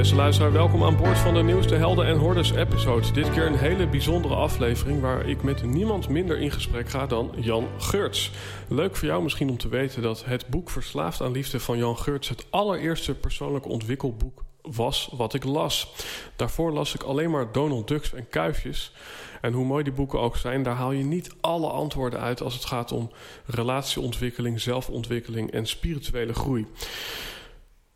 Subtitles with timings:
[0.00, 3.12] Beste luisteraar, welkom aan boord van de nieuwste Helden en Hordes episode.
[3.12, 7.32] Dit keer een hele bijzondere aflevering waar ik met niemand minder in gesprek ga dan
[7.36, 8.30] Jan Geurts.
[8.68, 11.98] Leuk voor jou misschien om te weten dat het boek Verslaafd aan Liefde van Jan
[11.98, 15.92] Geurts het allereerste persoonlijke ontwikkelboek was wat ik las.
[16.36, 18.92] Daarvoor las ik alleen maar Donald Ducks en Kuifjes.
[19.40, 22.54] En hoe mooi die boeken ook zijn, daar haal je niet alle antwoorden uit als
[22.54, 23.10] het gaat om
[23.46, 26.66] relatieontwikkeling, zelfontwikkeling en spirituele groei.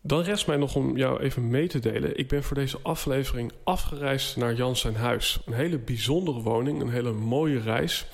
[0.07, 2.19] Dan rest mij nog om jou even mee te delen.
[2.19, 5.41] Ik ben voor deze aflevering afgereisd naar Jan zijn huis.
[5.47, 8.07] Een hele bijzondere woning, een hele mooie reis.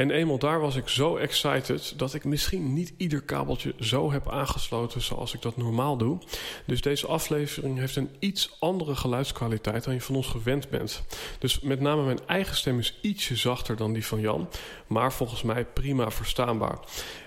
[0.00, 4.28] En eenmaal daar was ik zo excited dat ik misschien niet ieder kabeltje zo heb
[4.28, 6.18] aangesloten zoals ik dat normaal doe.
[6.66, 11.02] Dus deze aflevering heeft een iets andere geluidskwaliteit dan je van ons gewend bent.
[11.38, 14.48] Dus met name mijn eigen stem is ietsje zachter dan die van Jan,
[14.86, 16.78] maar volgens mij prima verstaanbaar.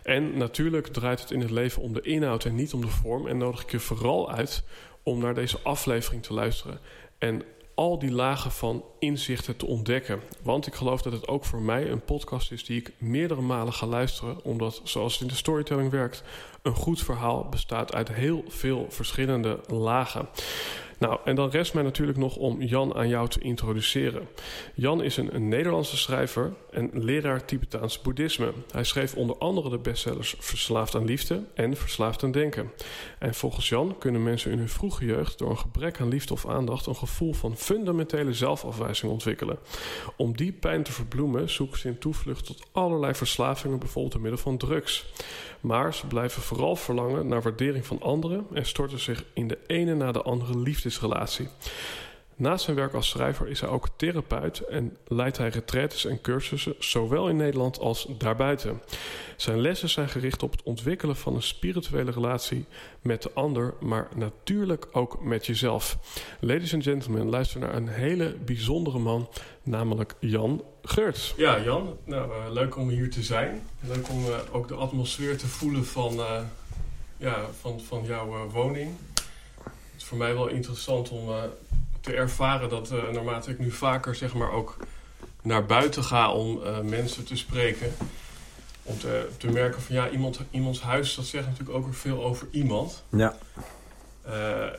[0.03, 3.27] En natuurlijk draait het in het leven om de inhoud en niet om de vorm.
[3.27, 4.63] En nodig ik je vooral uit
[5.03, 6.79] om naar deze aflevering te luisteren.
[7.17, 7.43] En
[7.75, 10.21] al die lagen van inzichten te ontdekken.
[10.41, 13.73] Want ik geloof dat het ook voor mij een podcast is die ik meerdere malen
[13.73, 14.43] ga luisteren.
[14.43, 16.23] Omdat, zoals het in de storytelling werkt,
[16.61, 20.27] een goed verhaal bestaat uit heel veel verschillende lagen.
[21.03, 24.27] Nou, en dan rest mij natuurlijk nog om Jan aan jou te introduceren.
[24.73, 28.51] Jan is een, Nederlandse schrijver en leraar Tibetaans boeddhisme.
[28.71, 32.71] Hij schreef onder andere de bestsellers Verslaafd aan Liefde en Verslaafd aan Denken.
[33.19, 36.47] En volgens Jan kunnen mensen in hun vroege jeugd door een gebrek aan liefde of
[36.47, 39.59] aandacht een gevoel van fundamentele zelfafwijzing ontwikkelen.
[40.17, 44.41] Om die pijn te verbloemen zoeken ze in toevlucht tot allerlei verslavingen, bijvoorbeeld door middel
[44.41, 45.05] van drugs.
[45.59, 49.95] Maar ze blijven vooral verlangen naar waardering van anderen en storten zich in de ene
[49.95, 50.57] na de andere
[50.93, 51.47] liefdesrelatie.
[52.35, 56.75] Naast zijn werk als schrijver is hij ook therapeut en leidt hij retraites en cursussen
[56.79, 58.81] zowel in Nederland als daarbuiten.
[59.37, 62.65] Zijn lessen zijn gericht op het ontwikkelen van een spirituele relatie
[63.01, 65.97] met de ander, maar natuurlijk ook met jezelf.
[66.39, 69.29] Ladies and gentlemen, luister naar een hele bijzondere man,
[69.63, 71.33] namelijk Jan Geurts.
[71.37, 73.61] Ja, Jan, nou, uh, leuk om hier te zijn.
[73.79, 76.39] Leuk om uh, ook de atmosfeer te voelen van, uh,
[77.17, 78.95] ja, van, van jouw woning.
[80.03, 81.29] Het is voor mij wel interessant om
[82.01, 84.77] te ervaren dat uh, naarmate ik nu vaker zeg maar ook
[85.41, 87.93] naar buiten ga om uh, mensen te spreken.
[88.83, 92.23] Om te, te merken van ja, iemand, iemands huis, dat zegt natuurlijk ook weer veel
[92.23, 93.03] over iemand.
[93.09, 93.37] Ja.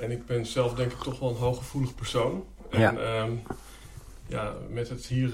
[0.00, 2.44] En ik ben zelf denk ik toch wel een hooggevoelig persoon.
[2.70, 3.20] En Ja.
[3.22, 3.42] um,
[4.26, 5.30] ja, met het hier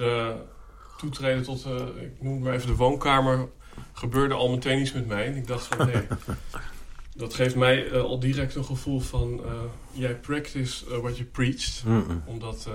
[0.98, 1.66] toetreden tot,
[2.00, 3.48] ik noem het maar even de woonkamer,
[3.92, 5.26] gebeurde al meteen iets met mij.
[5.26, 6.06] En ik dacht van nee,
[7.20, 9.50] dat geeft mij uh, al direct een gevoel van uh,
[9.92, 11.82] jij practice uh, what you preached.
[11.86, 12.22] Mm -mm.
[12.26, 12.68] Omdat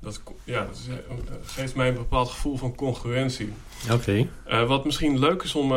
[0.00, 3.52] dat, ja, dat is, geeft mij een bepaald gevoel van congruentie.
[3.90, 4.28] Oké.
[4.44, 4.66] Okay.
[4.66, 5.74] wat misschien leuk is om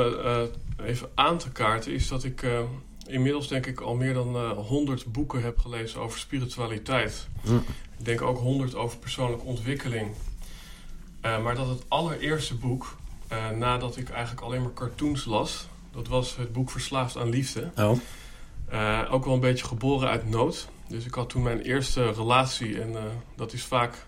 [0.83, 2.45] even aan te kaarten, is dat ik
[3.07, 7.27] inmiddels denk ik al meer dan 100 boeken heb gelezen over spiritualiteit.
[7.43, 7.63] Mm.
[7.97, 10.11] Ik denk ook 100 over persoonlijke ontwikkeling.
[11.21, 12.95] maar dat het allereerste boek,
[13.57, 17.71] nadat ik eigenlijk alleen maar cartoons las, dat was het boek Verslaafd aan Liefde.
[17.75, 17.97] Oh.
[18.73, 20.67] Uh, ook wel een beetje geboren uit nood.
[20.87, 22.81] Dus ik had toen mijn eerste relatie.
[22.81, 22.99] En uh,
[23.35, 24.05] dat is vaak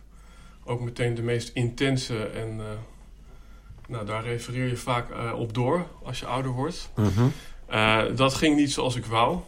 [0.63, 2.25] ook meteen de meest intense.
[2.25, 2.63] En uh,
[3.87, 6.89] nou, daar refereer je vaak op door als je ouder wordt.
[6.93, 7.31] -hmm.
[8.15, 9.39] dat ging niet zoals ik wou.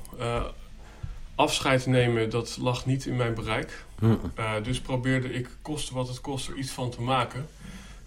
[1.36, 3.86] afscheid nemen, dat lag niet in mijn bereik.
[4.00, 4.19] Mm
[4.63, 7.47] dus probeerde ik, koste wat het kost, er iets van te maken.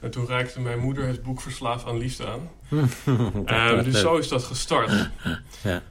[0.00, 2.50] En toen reikte mijn moeder het boek Verslaafd aan Liefde aan.
[3.78, 5.10] um, dus zo is dat gestart.
[5.62, 5.82] ja.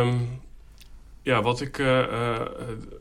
[0.00, 0.42] Um,
[1.24, 2.40] ja, wat ik uh, uh,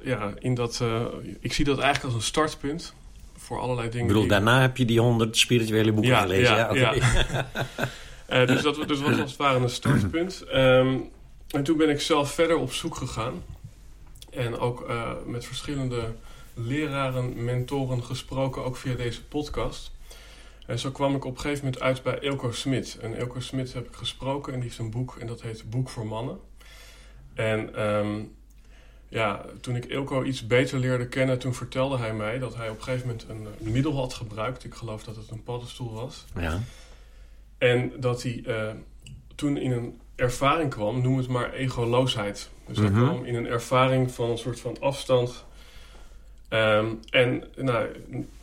[0.03, 0.79] ja, in dat.
[0.83, 1.05] Uh,
[1.39, 2.93] ik zie dat eigenlijk als een startpunt
[3.37, 4.07] voor allerlei dingen.
[4.07, 6.55] Ik bedoel, daarna heb je die honderd spirituele boeken ja, gelezen.
[6.55, 6.93] Ja, ja,
[8.27, 8.45] ja.
[8.51, 10.45] dus dat dus was als het ware een startpunt.
[10.53, 11.09] Um,
[11.49, 13.43] en toen ben ik zelf verder op zoek gegaan.
[14.29, 14.91] En ook
[15.25, 16.13] met verschillende
[16.53, 19.91] leraren, mentoren gesproken, ook via deze podcast.
[20.68, 22.98] En zo kwam ik op een gegeven moment uit bij Elko Smit.
[23.01, 25.89] En Elko Smit heb ik gesproken en die heeft een boek en dat heet Boek
[25.89, 26.39] voor Mannen.
[27.33, 28.36] En um,
[29.07, 32.77] ja, toen ik Ilko iets beter leerde kennen, toen vertelde hij mij dat hij op
[32.77, 33.25] een gegeven moment
[33.60, 34.63] een, middel had gebruikt.
[34.63, 36.25] Ik geloof dat het een paddenstoel was.
[36.39, 36.60] Ja.
[37.57, 38.71] En dat hij uh,
[39.36, 42.50] toen in een ervaring kwam, noem het maar egoloosheid.
[42.68, 43.04] Dus hij Mhm.
[43.04, 45.45] kwam in een ervaring van een soort van afstand.
[46.53, 47.88] Ehm, en nou,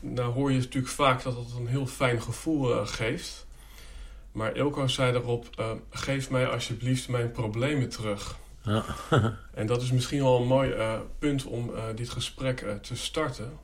[0.00, 3.46] nou hoor je natuurlijk vaak dat dat een heel fijn gevoel uh, geeft.
[4.32, 8.38] Maar Ilko zei daarop, uh, geef mij alsjeblieft mijn problemen terug.
[8.62, 8.84] Ja.
[9.54, 13.58] En dat is misschien wel een mooi uh, punt om uh, dit gesprek te starten.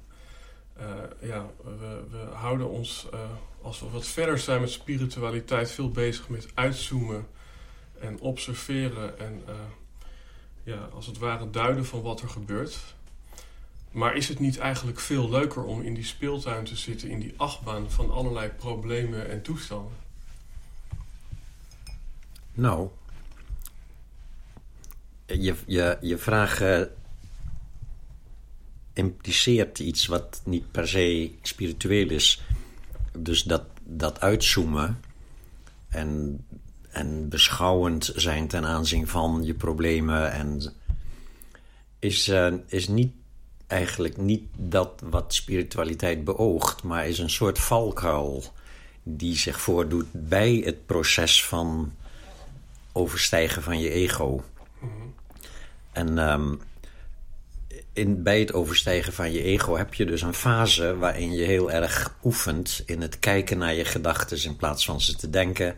[1.20, 3.06] ja, we, we, houden ons,
[3.62, 7.26] als we wat verder zijn met spiritualiteit, veel bezig met uitzoomen
[8.00, 9.42] en observeren en
[10.62, 12.95] ja, als het ware duiden van wat er gebeurt.
[13.96, 17.34] Maar is het niet eigenlijk veel leuker om in die speeltuin te zitten, in die
[17.36, 19.92] achtbaan van allerlei problemen en toestanden?
[22.52, 22.88] Nou,
[25.26, 26.82] je, je, je vraag uh,
[28.92, 32.42] impliceert iets wat niet per se spiritueel is.
[33.18, 35.00] Dus dat, dat uitzoomen
[35.88, 36.44] en,
[36.88, 40.72] en beschouwend zijn ten aanzien van je problemen en
[41.98, 43.12] is, uh, is niet
[43.66, 48.44] eigenlijk niet dat wat spiritualiteit beoogt, maar is een soort valkuil
[49.02, 51.92] die zich voordoet bij het proces van
[52.92, 54.44] overstijgen van je ego.
[54.78, 55.14] Mm-hmm.
[55.92, 56.60] En um,
[57.92, 61.70] in, bij het overstijgen van je ego heb je dus een fase waarin je heel
[61.70, 65.74] erg oefent in het kijken naar je gedachten in plaats van ze te denken,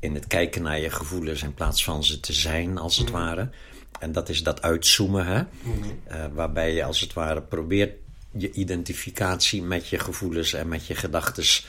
[0.00, 3.26] in het kijken naar je gevoelens in plaats van ze te zijn, als het Mm-hmm.
[3.26, 3.50] ware.
[3.98, 5.42] En dat is dat uitzoomen, hè?
[5.62, 6.00] Mm-hmm.
[6.10, 7.92] Uh, waarbij je als het ware probeert
[8.38, 11.64] je identificatie met je gevoelens en met je gedachten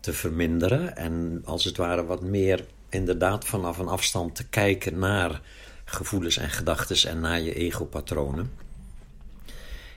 [0.00, 0.96] te verminderen.
[0.96, 5.40] En als het ware wat meer inderdaad vanaf een afstand te kijken naar
[5.84, 8.52] gevoelens en gedachten en naar je egopatronen.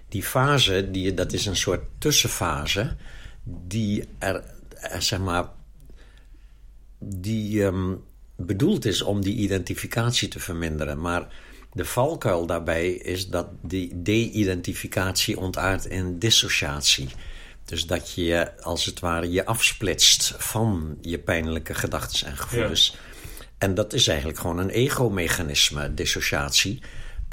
[0.09, 2.95] Die fase, die, dat is een soort tussenfase,
[3.43, 5.49] die er, er zeg maar,
[6.99, 8.03] die um,
[8.35, 11.01] bedoeld is om die identificatie te verminderen.
[11.01, 11.27] Maar
[11.73, 17.09] de valkuil daarbij is dat die de-identificatie ontaart in dissociatie.
[17.65, 22.91] Dus dat je als het ware je afsplitst van je pijnlijke gedachten en gevoelens.
[22.93, 23.11] Ja.
[23.57, 26.81] En dat is eigenlijk gewoon een ego-mechanisme, dissociatie.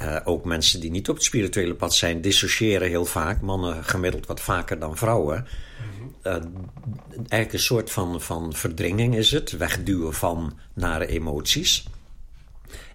[0.03, 3.41] Uh, ook mensen die niet op het spirituele pad zijn, dissociëren heel vaak.
[3.41, 5.47] Mannen gemiddeld wat vaker dan vrouwen.
[6.23, 6.33] Uh,
[7.13, 9.51] eigenlijk een soort van, van verdringing is het.
[9.51, 11.85] Wegduwen van nare emoties.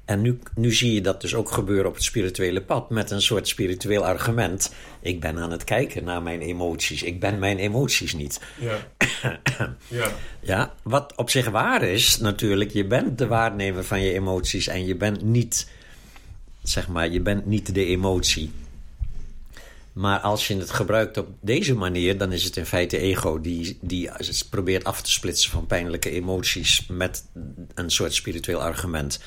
[0.06, 3.22] En nu, nu zie je dat dus ook gebeuren op het spirituele pad met een
[3.22, 4.74] soort spiritueel argument.
[5.02, 7.04] Ik ben aan het kijken naar mijn emoties.
[7.04, 8.42] Ik ben mijn emoties niet.
[8.60, 8.78] Ja.
[9.88, 10.12] ja.
[10.40, 12.72] ja, wat op zich waar is natuurlijk.
[12.72, 15.70] Je bent de waarnemer van je emoties en je bent niet,
[16.64, 18.52] zeg maar, je bent niet de emotie.
[19.94, 23.78] Maar als je het gebruikt op deze manier, dan is het in feite ego die,
[23.82, 24.10] die
[24.50, 27.24] probeert af te splitsen van pijnlijke emoties met
[27.74, 29.20] een soort spiritueel argument.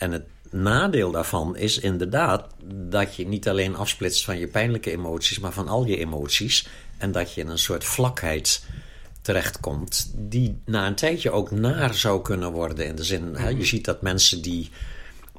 [0.00, 5.38] En het nadeel daarvan is inderdaad dat je niet alleen afsplitst van je pijnlijke emoties,
[5.38, 6.68] maar van al je emoties.
[6.98, 8.64] En dat je in een soort vlakheid
[9.22, 12.86] terechtkomt, die na een tijdje ook naar zou kunnen worden.
[12.86, 14.70] In de zin, hè, je ziet dat mensen die,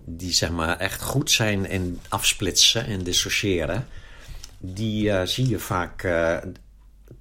[0.04, 3.88] die zeg maar echt goed zijn in afsplitsen en dissociëren,
[4.58, 6.38] die uh, zie je vaak uh,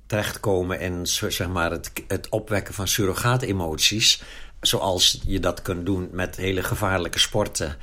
[0.07, 4.23] terechtkomen in zeg maar, het, het opwekken van surrogaatemoties
[4.61, 7.77] zoals je dat kunt doen met hele gevaarlijke sporten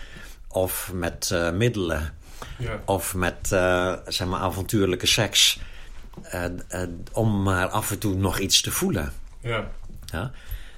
[0.48, 2.14] of met uh, middelen
[2.58, 2.82] ja.
[2.86, 5.60] of met uh, zeg maar avontuurlijke seks,
[6.34, 6.46] uh,
[7.12, 9.14] om maar af en toe nog iets te voelen.
[9.42, 9.68] Ja.
[10.06, 10.32] Ja?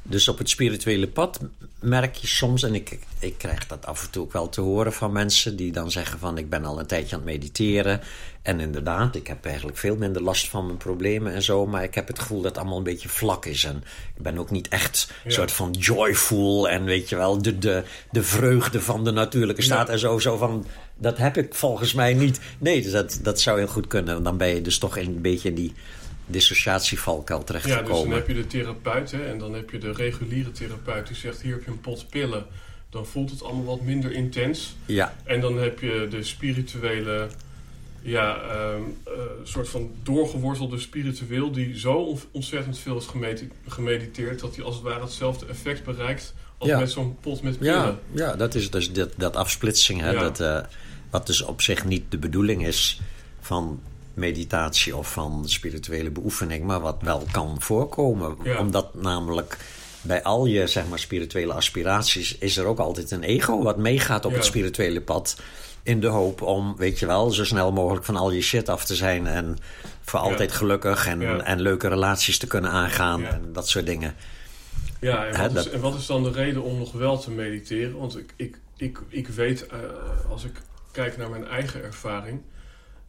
[0.10, 1.40] Dus op het spirituele pad
[1.80, 4.94] merk je soms, en ik, ik krijg dat af en toe ook wel te horen
[4.94, 8.02] van mensen die dan zeggen van ik ben al een tijdje aan het mediteren.
[8.42, 11.96] En inderdaad, ik heb eigenlijk veel minder last van mijn problemen en zo, maar ik
[11.96, 13.64] heb het gevoel dat het allemaal een beetje vlak is.
[13.64, 13.84] En
[14.16, 15.36] ik ben ook niet echt een Ja.
[15.36, 19.88] soort van joyful en weet je wel, de, de, de vreugde van de natuurlijke staat
[19.88, 19.94] Ja.
[19.94, 20.66] en zo, zo van.
[20.96, 22.40] Dat heb ik volgens mij niet.
[22.58, 24.24] Nee, dus dat, dat zou heel goed kunnen.
[24.24, 25.74] Dan ben je dus toch een beetje in die
[26.30, 27.94] dissociatievalkuil Ja, terechtgekomen.
[27.94, 31.16] dus dan heb je de therapeut hè, en dan heb je de reguliere therapeut die
[31.16, 32.46] zegt: Hier heb je een pot pillen.
[32.90, 34.76] Dan voelt het allemaal wat minder intens.
[34.86, 37.28] ja, En dan heb je de spirituele,
[38.02, 39.12] ja, ehm, eh,
[39.44, 44.76] soort van doorgewortelde spiritueel, die zo on- ontzettend veel is gemedi- gemediteerd dat hij als
[44.76, 46.80] het ware hetzelfde effect bereikt als Ja.
[46.80, 47.74] met zo'n pot met pillen.
[47.76, 50.00] Ja, ja dat is dus dat, dat afsplitsing.
[50.02, 50.20] Hè, Ja.
[50.20, 50.60] dat, eh,
[51.10, 53.02] Wat dus op zich niet de bedoeling is
[53.40, 53.82] van
[54.20, 58.38] meditatie of van spirituele beoefening, maar wat wel kan voorkomen.
[58.44, 58.60] Ja.
[58.60, 59.58] Omdat namelijk
[60.02, 64.26] bij al je zeg maar, spirituele aspiraties is er ook altijd een ego wat meegaat
[64.26, 64.38] op Ja.
[64.38, 65.42] het spirituele pad.
[65.84, 68.86] In de hoop om, weet je wel, zo snel mogelijk van al je shit af
[68.86, 69.28] te zijn.
[69.28, 69.58] En
[70.02, 70.26] voor Ja.
[70.26, 71.38] altijd gelukkig en, Ja.
[71.40, 73.26] en leuke relaties te kunnen aangaan.
[73.26, 74.16] En dat soort dingen.
[75.00, 77.98] Ja, en wat, is, en wat is dan de reden om nog wel te mediteren?
[77.98, 79.78] Want ik, ik, ik, ik weet, eh,
[80.30, 80.62] als ik
[80.92, 82.42] kijk naar mijn eigen ervaring,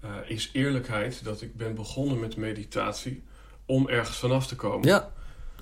[0.00, 3.22] eh, is eerlijkheid dat ik ben begonnen met meditatie
[3.66, 4.88] om ergens vanaf te komen.
[4.88, 5.10] Ja,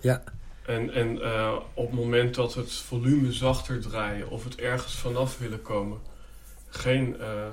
[0.01, 0.23] ja,
[0.67, 5.39] En, en eh, op het moment dat het volume zachter draaien of het ergens vanaf
[5.39, 5.99] willen komen,
[6.69, 7.47] geen eh,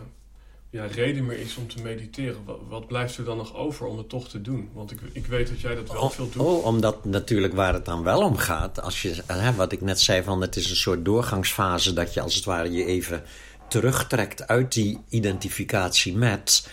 [0.70, 2.46] ja, reden meer is om te mediteren.
[2.46, 4.70] Wat, wat blijft er dan nog over om het toch te doen?
[4.74, 6.44] Want ik, ik weet dat jij dat wel veel doet.
[6.46, 10.00] Oh, omdat natuurlijk waar het dan wel om gaat, als je, hè, wat ik net
[10.00, 13.24] zei, van het is een soort doorgangsfase dat je als het ware je even
[13.68, 16.68] terugtrekt uit die identificatie met.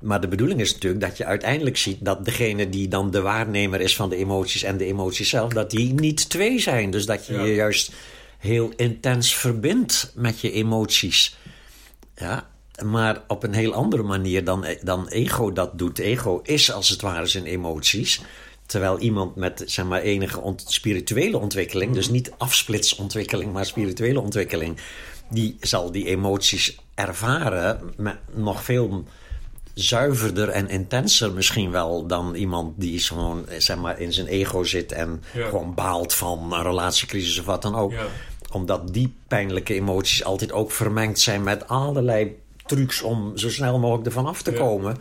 [0.00, 3.80] Maar de bedoeling is natuurlijk dat je uiteindelijk ziet dat degene die dan de waarnemer
[3.80, 6.90] is van de emoties en de emoties zelf, dat die niet twee zijn.
[6.90, 7.44] Dus dat je Ja.
[7.44, 7.92] je juist
[8.38, 11.36] heel intens verbindt met je emoties.
[12.16, 12.48] Ja,
[12.84, 15.98] maar op een heel andere manier dan, dan ego dat doet.
[15.98, 18.20] Ego is als het ware zijn emoties.
[18.72, 24.76] Terwijl iemand met zeg maar, enige ont- spirituele ontwikkeling, dus niet afsplitsontwikkeling, maar spirituele ontwikkeling,
[25.30, 29.04] die zal die emoties ervaren met nog veel
[29.74, 34.92] zuiverder en intenser misschien wel dan iemand die gewoon zeg maar, in zijn ego zit
[34.92, 35.48] en Ja.
[35.48, 38.06] gewoon baalt van een relatiecrisis of wat dan ook Ja.
[38.50, 42.36] omdat die pijnlijke emoties altijd ook vermengd zijn met allerlei
[42.66, 44.58] trucs om zo snel mogelijk ervan af te Ja.
[44.58, 44.96] komen.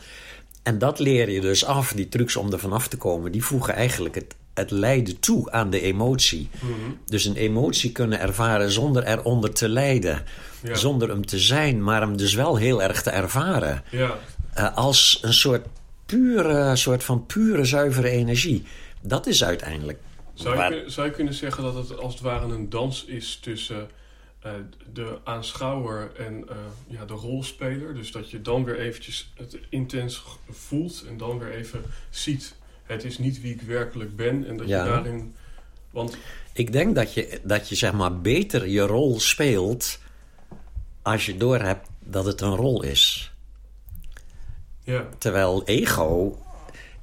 [0.64, 3.74] En dat leer je dus af, die trucs om ervan af te komen, die voegen
[3.74, 6.50] eigenlijk het, het lijden toe aan de emotie.
[6.60, 6.72] Mhm.
[7.06, 10.24] Dus een emotie kunnen ervaren zonder eronder te lijden.
[10.64, 10.76] Ja.
[10.76, 13.84] Zonder hem te zijn, maar hem dus wel heel erg te ervaren.
[13.92, 14.18] Ja,
[14.54, 15.66] Eh, als een soort
[16.06, 18.64] pure, soort van pure zuivere energie.
[19.02, 20.00] Dat is uiteindelijk.
[20.34, 23.06] Zou je, waar- kun- zou je kunnen zeggen dat het als het ware een dans
[23.06, 23.88] is tussen
[24.42, 24.52] eh,
[24.94, 26.56] de aanschouwer en eh,
[26.88, 27.94] ja, de rolspeler?
[27.94, 32.56] Dus dat je dan weer eventjes het intens voelt en dan weer even ziet.
[32.84, 34.84] Het is niet wie ik werkelijk ben en dat Ja.
[34.84, 35.36] je daarin...
[35.92, 36.18] Want
[36.54, 40.00] Ik denk dat je, dat je zeg maar beter je rol speelt
[41.02, 43.32] als je doorhebt dat het een rol is.
[44.84, 46.40] ja, Terwijl ego.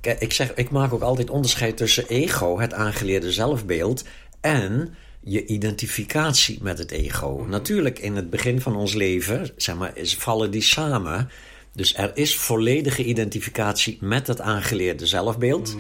[0.00, 4.04] Kijk, ik, zeg, ik maak ook altijd onderscheid tussen ego, het aangeleerde zelfbeeld,
[4.40, 4.95] en
[5.28, 7.47] je identificatie met het ego.
[7.49, 11.30] Natuurlijk, in het begin van ons leven zeg maar, is, vallen die samen.
[11.73, 15.76] Dus er is volledige identificatie met het aangeleerde zelfbeeld.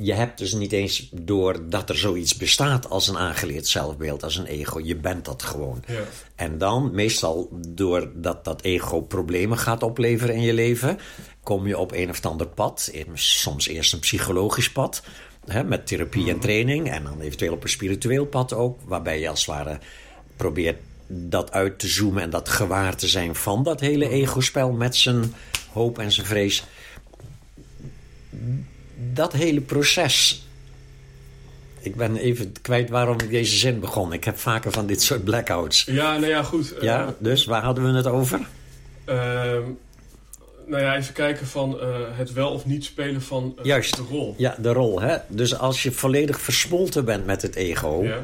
[0.00, 4.36] Je hebt dus niet eens door dat er zoiets bestaat als een aangeleerd zelfbeeld, als
[4.36, 4.80] een ego.
[4.80, 5.82] Je bent dat gewoon.
[5.86, 6.02] ja,
[6.34, 10.98] En dan, meestal doordat dat ego problemen gaat opleveren in je leven,
[11.42, 12.92] kom je op een of ander pad.
[13.14, 15.02] Soms eerst een psychologisch pad,
[15.48, 16.90] hè, met therapie en training.
[16.90, 19.78] En dan eventueel op een spiritueel pad ook, waarbij je als het ware
[20.36, 20.76] probeert
[21.06, 25.34] dat uit te zoomen en dat gewaar te zijn van dat hele ego-spel met zijn
[25.72, 26.64] hoop en zijn vrees.
[29.12, 30.46] Dat hele proces.
[31.80, 34.12] Ik ben even kwijt waarom ik deze zin begon.
[34.12, 35.84] Ik heb vaker van dit soort blackouts.
[35.84, 36.72] ja, nou ja, goed.
[36.74, 38.40] eh, Ja, dus waar hadden we het over?
[39.04, 39.62] ehm,
[40.68, 43.96] nou ja, even kijken van eh, het wel of niet spelen van eh, Juist.
[43.96, 44.34] de rol.
[44.38, 45.00] Ja, de rol.
[45.00, 45.16] Hè?
[45.28, 48.18] Dus als je volledig versmolten bent met het ego, Ja,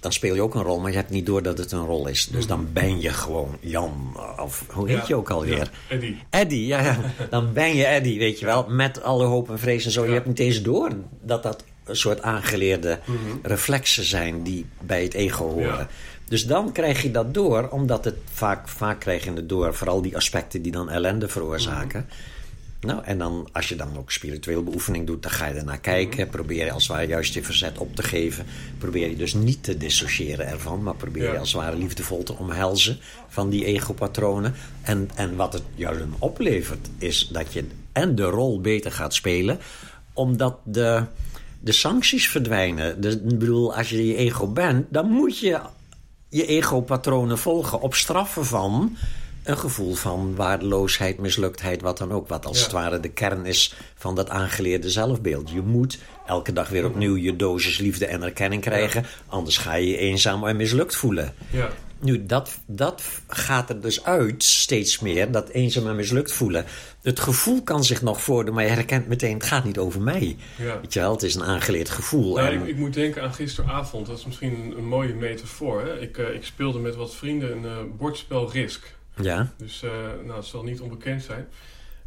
[0.00, 2.06] dan speel je ook een rol, maar je hebt niet door dat het een rol
[2.08, 2.26] is.
[2.26, 5.56] Dus dan ben je gewoon Jan, of hoe heet Ja, je ook alweer?
[5.56, 6.18] ja, Eddie.
[6.30, 6.96] Eddie, ja, ja.
[7.30, 10.06] Dan ben je Eddie, weet je wel, met alle hoop en vrees en zo.
[10.06, 10.90] Je hebt niet eens door
[11.22, 13.18] dat dat een soort aangeleerde Mhm.
[13.42, 15.88] reflexen zijn die bij het ego horen.
[16.28, 20.02] Dus dan krijg je dat door, omdat het vaak, vaak krijg je het door, vooral
[20.02, 22.06] die aspecten die dan ellende veroorzaken.
[22.80, 26.28] Nou, en dan, als je dan ook spiritueel beoefening doet, dan ga je ernaar kijken.
[26.28, 28.46] Probeer je als het ware juist je verzet op te geven.
[28.78, 32.34] Probeer je dus niet te dissociëren ervan, maar probeer je als het ware liefdevol te
[32.34, 34.54] omhelzen van die egopatronen.
[34.82, 39.14] En, en wat het jou dan oplevert, is dat je en de rol beter gaat
[39.14, 39.58] spelen,
[40.12, 41.04] omdat de,
[41.60, 43.00] de sancties verdwijnen.
[43.00, 45.60] Dus, ik bedoel, als je je ego bent, dan moet je
[46.28, 48.96] je ego-patronen volgen op straffen van
[49.44, 52.28] een gevoel van waardeloosheid, misluktheid, wat dan ook.
[52.28, 52.62] Wat als Ja.
[52.62, 55.50] het ware de kern is van dat aangeleerde zelfbeeld.
[55.50, 59.04] Je moet elke dag weer opnieuw je dosis liefde en erkenning krijgen.
[59.26, 61.34] Anders ga je je eenzaam en mislukt voelen.
[61.50, 61.68] Ja,
[62.00, 66.64] Nu, dat, dat gaat er dus uit steeds meer, dat eenzaam en mislukt voelen.
[67.02, 70.36] Het gevoel kan zich nog voordoen, maar je herkent meteen, het gaat niet over mij.
[70.56, 70.80] ja.
[70.80, 72.34] Weet je wel, het is een aangeleerd gevoel.
[72.34, 74.06] Nou, en- ik, ik moet denken aan gisteravond.
[74.06, 75.80] Dat is misschien een, een mooie metafoor.
[75.80, 76.00] Hè?
[76.00, 78.96] Ik, eh, ik speelde met wat vrienden een eh, bordspel Risk.
[79.20, 79.52] Ja.
[79.56, 79.90] Dus uh,
[80.24, 81.48] nou, het zal niet onbekend zijn.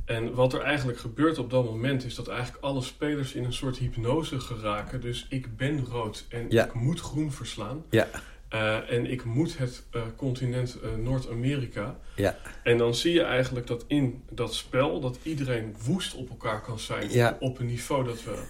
[0.05, 3.53] En wat er eigenlijk gebeurt op dat moment is dat eigenlijk alle spelers in een
[3.53, 5.01] soort hypnose geraken.
[5.01, 7.83] Dus ik ben rood en ik moet groen verslaan.
[7.89, 8.07] Ja.
[8.53, 11.95] Uh, en ik moet het uh, continent uh, Noord-Amerika.
[12.15, 12.37] Ja.
[12.63, 16.79] En dan zie je eigenlijk dat in dat spel dat iedereen woest op elkaar kan
[16.79, 17.11] zijn.
[17.11, 17.29] Ja.
[17.29, 18.43] Op, op, een niveau dat we.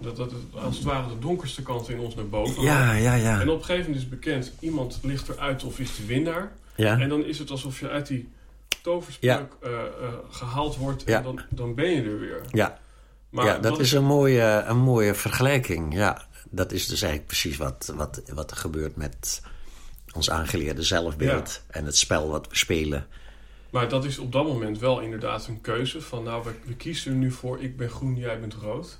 [0.00, 3.40] Dat, dat als het ware de donkerste kant in ons naar boven Ja, ja, ja.
[3.40, 6.52] En op een gegeven moment is bekend, iemand ligt eruit of is de winnaar.
[6.76, 6.98] Ja.
[6.98, 8.32] En dan is het alsof je uit die
[8.82, 9.78] toverspreuk ja.
[10.30, 12.40] gehaald wordt en dan, dan ben je er weer.
[12.50, 12.78] Ja.
[13.30, 15.94] Maar ja, dat wat is een mooie, een mooie vergelijking.
[15.94, 16.22] Ja,
[16.54, 19.42] dat is dus eigenlijk precies wat, wat, wat er gebeurt met
[20.12, 23.06] ons aangeleerde zelfbeeld en het spel wat we spelen.
[23.70, 27.12] Maar dat is op dat moment wel inderdaad een keuze van nou, we, we kiezen
[27.12, 28.98] er nu voor ik ben groen, jij bent rood.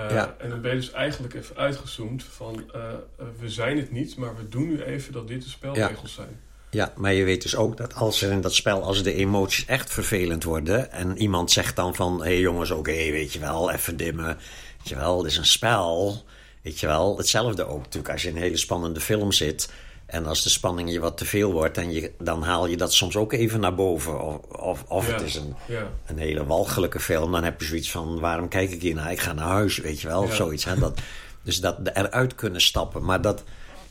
[0.00, 0.34] Uh, Ja.
[0.38, 4.16] En dan ben je dus eigenlijk even uitgezoomd van uh, uh, we zijn het niet,
[4.16, 6.40] maar we doen nu even dat dit de spelregels zijn.
[6.70, 9.64] Ja, maar je weet dus ook dat als er in dat spel, als de emoties
[9.64, 13.70] echt vervelend worden en iemand zegt dan van, hé hey jongens, oké, weet je wel,
[13.70, 14.38] even dimmen,
[14.78, 16.24] weet je wel, het is een spel,
[16.62, 17.16] weet je wel.
[17.16, 19.68] Hetzelfde ook natuurlijk als je in een hele spannende film zit
[20.10, 22.92] en als de spanning je wat te veel wordt, en je, dan haal je dat
[22.92, 24.20] soms ook even naar boven.
[24.20, 25.90] Of, of, of Ja, het is een, ja.
[26.06, 29.12] een hele walgelijke film, dan heb je zoiets van, waarom kijk ik hier naar?
[29.12, 30.64] Ik ga naar huis, weet je wel, of zoiets.
[30.64, 30.78] Hè?
[30.78, 31.00] Dat,
[31.42, 33.04] dus dat eruit kunnen stappen.
[33.04, 33.42] Maar dat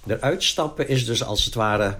[0.07, 1.97] eruit stappen is dus als het ware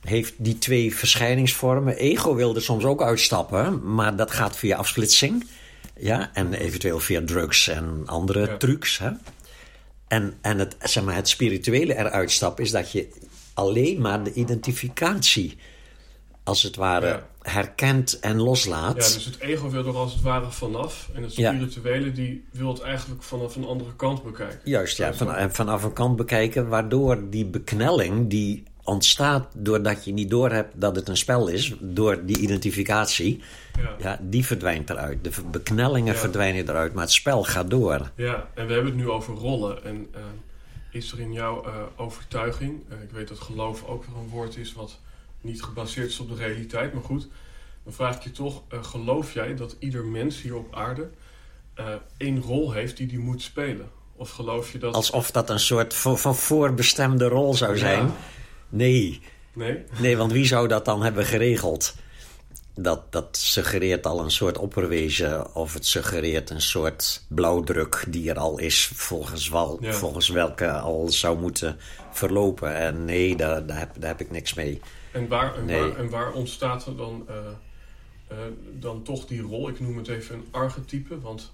[0.00, 1.96] heeft die twee verschijningsvormen.
[1.96, 5.46] Ego wil er soms ook uitstappen, maar dat gaat via afsplitsing.
[5.96, 8.98] Ja, en eventueel via drugs en andere trucs.
[8.98, 9.10] Hè?
[10.12, 13.08] En, en het, zeg maar, het spirituele eruit stappen is dat je
[13.54, 15.56] alleen maar de identificatie,
[16.42, 17.26] als het ware, Ja.
[17.42, 18.96] herkent en loslaat.
[18.96, 21.08] Ja, dus het ego wil er als het ware vanaf.
[21.14, 21.52] En het Ja.
[21.52, 24.60] spirituele die wil het eigenlijk vanaf een andere kant bekijken.
[24.64, 30.12] Juist, ja, van, en vanaf een kant bekijken, waardoor die beknelling die ontstaat doordat je
[30.12, 33.40] niet doorhebt dat het een spel is, door die identificatie,
[33.78, 33.94] Ja.
[33.98, 35.24] ja, die verdwijnt eruit.
[35.24, 36.18] De beknellingen Ja.
[36.20, 38.10] verdwijnen eruit, maar het spel gaat door.
[38.14, 39.84] Ja, en we hebben het nu over rollen.
[39.84, 40.20] En eh,
[40.90, 44.56] is er in jouw eh, overtuiging, eh, ik weet dat geloof ook weer een woord
[44.56, 44.98] is wat
[45.40, 47.28] niet gebaseerd is op de realiteit, maar goed,
[47.84, 51.08] dan vraag ik je toch, geloof jij dat ieder mens hier op aarde
[52.16, 53.88] één rol heeft die die moet spelen?
[54.16, 54.94] Of geloof je dat...
[54.94, 58.04] Alsof dat een soort van, van voorbestemde rol zou zijn.
[58.06, 58.12] Ja.
[58.68, 59.20] Nee,
[59.52, 59.78] Nee?
[59.98, 61.94] nee, want wie zou dat dan hebben geregeld?
[62.74, 68.38] Dat, dat suggereert al een soort opperwezen, of het suggereert een soort blauwdruk die er
[68.38, 69.92] al is, volgens, wel, Ja.
[69.92, 71.76] volgens welke al zou moeten
[72.12, 72.74] verlopen.
[72.74, 74.80] En nee, daar, daar, heb, daar heb ik niks mee.
[75.12, 75.80] En waar, en Nee.
[75.80, 77.36] waar, en waar ontstaat er dan, eh,
[78.28, 78.36] eh,
[78.72, 79.68] dan toch die rol?
[79.68, 81.52] Ik noem het even een archetype, want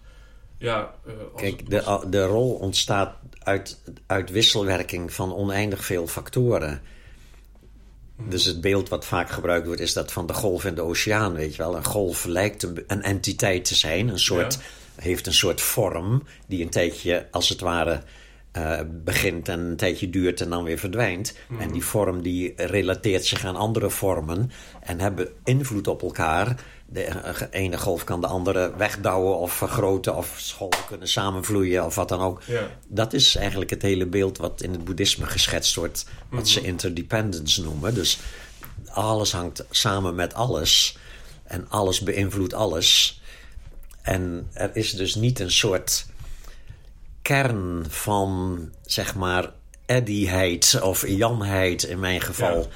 [0.56, 0.94] ja...
[1.06, 6.80] eh, als Kijk, de, de rol ontstaat uit, uit wisselwerking van oneindig veel factoren.
[8.28, 11.32] Dus het beeld wat vaak gebruikt wordt is dat van de golf in de oceaan,
[11.32, 11.76] weet je wel.
[11.76, 14.58] Een golf lijkt een, een entiteit te zijn, een soort,
[14.94, 18.02] heeft een soort vorm die een tijdje als het ware
[18.52, 21.34] eh, begint en een tijdje duurt en dan weer verdwijnt.
[21.58, 24.50] En die vorm die relateert zich aan andere vormen
[24.80, 26.56] en hebben invloed op elkaar.
[26.90, 32.08] De ene golf kan de andere wegdouwen of vergroten of golven kunnen samenvloeien of wat
[32.08, 32.42] dan ook.
[32.44, 32.70] Ja.
[32.86, 37.62] Dat is eigenlijk het hele beeld wat in het boeddhisme geschetst wordt, wat ze interdependence
[37.62, 37.94] noemen.
[37.94, 38.18] Dus
[38.88, 40.98] alles hangt samen met alles
[41.44, 43.22] en alles beïnvloedt alles.
[44.02, 46.06] En er is dus niet een soort
[47.22, 49.52] kern van, zeg maar,
[49.86, 52.68] Eddieheid of Janheid in mijn geval.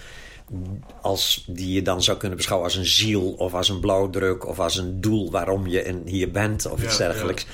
[1.01, 4.61] Als die je dan zou kunnen beschouwen als een ziel of als een blauwdruk of
[4.61, 7.47] als een doel waarom je in, hier bent of iets Ja, dergelijks.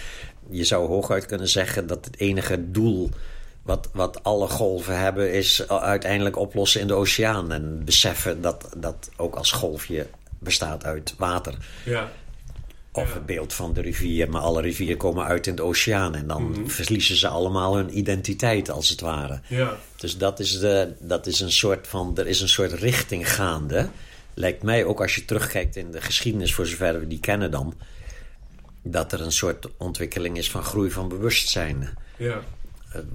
[0.50, 3.10] Je zou hooguit kunnen zeggen dat het enige doel
[3.62, 7.52] wat, wat alle golven hebben is uiteindelijk oplossen in de oceaan.
[7.52, 10.06] En beseffen dat dat ook als golfje
[10.38, 11.54] bestaat uit water.
[11.84, 12.10] ja.
[13.02, 16.14] Of het beeld van de rivier, maar alle rivieren komen uit in de oceaan.
[16.14, 16.66] En dan Mhm.
[16.66, 19.40] verliezen ze allemaal hun identiteit, als het ware.
[19.46, 23.32] Ja, Dus dat is, de, dat is een soort van, er is een soort richting
[23.34, 23.88] gaande.
[24.34, 27.74] Lijkt mij ook als je terugkijkt in de geschiedenis, voor zover we die kennen dan,
[28.82, 31.98] dat er een soort ontwikkeling is van groei van bewustzijn.
[32.16, 32.40] ja,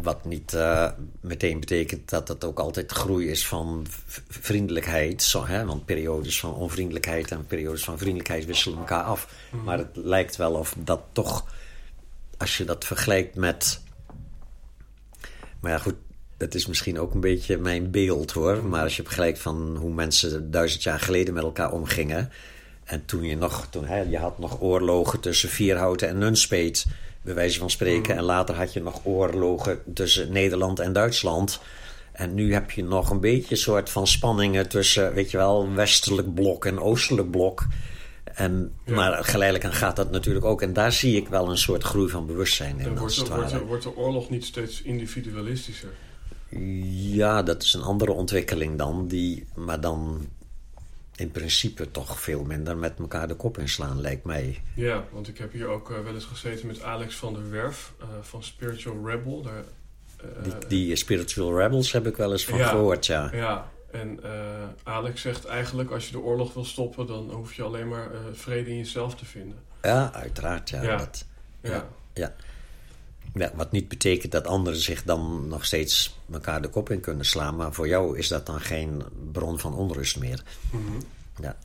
[0.02, 0.90] Wat niet eh,
[1.22, 3.86] meteen betekent dat het ook altijd groei is van
[4.28, 5.24] vriendelijkheid.
[5.24, 5.66] Zo, hè?
[5.66, 9.34] Want periodes van onvriendelijkheid en periodes van vriendelijkheid wisselen elkaar af.
[9.64, 11.46] Maar het lijkt wel of dat toch,
[12.38, 13.82] als je dat vergelijkt met.
[15.60, 15.96] Maar ja, goed,
[16.38, 18.66] dat is misschien ook een beetje mijn beeld hoor.
[18.66, 22.32] Maar als je vergelijkt van hoe mensen duizend jaar geleden met elkaar omgingen.
[22.84, 26.86] En toen je nog, toen, hè, je had nog oorlogen tussen Vierhouten en Nunspeet,
[27.24, 28.16] bij wijze van spreken.
[28.16, 31.60] En later had je nog oorlogen tussen Nederland en Duitsland.
[32.12, 35.74] En nu heb je nog een beetje een soort van spanningen tussen, weet je wel,
[35.74, 37.66] westelijk blok en oostelijk blok.
[38.24, 38.96] En, Ja.
[38.96, 40.62] Maar geleidelijk aan gaat dat natuurlijk ook.
[40.62, 42.86] En daar zie ik wel een soort groei van bewustzijn in.
[42.86, 45.90] En wordt, de, de, wordt de oorlog niet steeds individualistischer?
[46.92, 49.08] Ja, dat is een andere ontwikkeling dan.
[49.08, 50.28] Die, maar dan
[51.24, 54.62] in principe toch veel minder met elkaar de kop inslaan, lijkt mij.
[54.76, 57.94] Ja, want ik heb hier ook eh, wel eens gezeten met Alex van der Werf
[58.00, 59.42] eh, van Spiritual Rebel.
[59.42, 59.64] Daar,
[60.18, 62.68] eh, Die, die Spiritual Rebels heb ik wel eens van Ja.
[62.68, 63.30] gehoord, ja.
[63.34, 64.20] Ja, en
[64.84, 68.70] Alex zegt eigenlijk als je de oorlog wil stoppen, dan hoef je alleen maar vrede
[68.70, 69.58] in jezelf te vinden.
[69.82, 70.82] Ja, uiteraard, ja.
[70.82, 70.98] Ja.
[70.98, 71.26] Dat,
[71.62, 72.34] Ja, ja.
[73.34, 77.26] Ja, wat niet betekent dat anderen zich dan nog steeds elkaar de kop in kunnen
[77.26, 77.56] slaan.
[77.56, 80.44] Maar voor jou is dat dan geen bron van onrust meer.
[80.72, 80.82] Mhm.
[81.42, 81.56] Ja.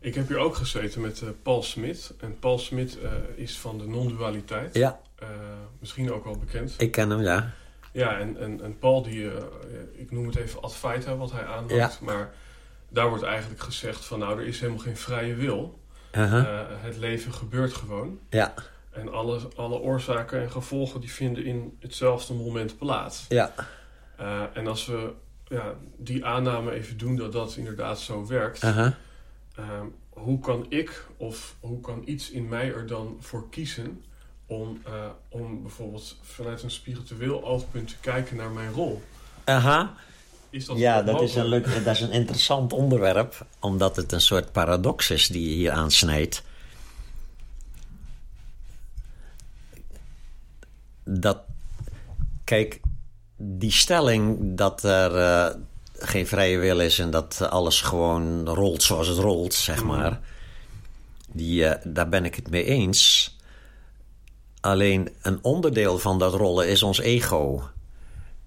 [0.00, 2.12] Ik heb hier ook gezeten met eh, Paul Smit.
[2.20, 4.74] En Paul Smit eh, is van de non-dualiteit.
[4.74, 5.28] Ja, Eh,
[5.78, 6.74] misschien ook wel bekend.
[6.78, 7.52] ik ken hem, ja.
[7.92, 9.30] Ja, en, en, en Paul, die,
[9.94, 11.70] ik noem het even Advaita, wat hij aanhangt.
[11.74, 11.90] Ja.
[12.00, 12.34] Maar
[12.88, 15.78] daar wordt eigenlijk gezegd van, nou, er is helemaal geen vrije wil.
[16.10, 18.18] Eh, het leven gebeurt gewoon.
[18.30, 18.54] Ja,
[18.94, 23.24] En alle, alle oorzaken en gevolgen die vinden in hetzelfde moment plaats.
[23.28, 23.52] ja,
[24.16, 25.12] Eh, en als we
[25.48, 28.62] ja, die aanname even doen dat dat inderdaad zo werkt...
[28.62, 34.04] Ehm, hoe kan ik of hoe kan iets in mij er dan voor kiezen
[34.46, 34.92] om, eh,
[35.28, 39.02] om bijvoorbeeld vanuit een spiritueel oogpunt te kijken naar mijn rol?
[39.46, 39.88] Uh-huh.
[40.50, 44.20] Is dat Ja, dat is, een leuk, dat is een interessant onderwerp, omdat het een
[44.20, 46.42] soort paradox is die je hier aansnijdt.
[51.04, 51.38] Dat,
[52.44, 52.80] kijk,
[53.36, 55.54] die stelling dat er eh,
[55.98, 59.86] geen vrije wil is en dat alles gewoon rolt zoals het rolt, zeg Mhm.
[59.86, 60.20] maar,
[61.32, 63.32] die, eh, daar ben ik het mee eens.
[64.60, 67.62] Alleen een onderdeel van dat rollen is ons ego.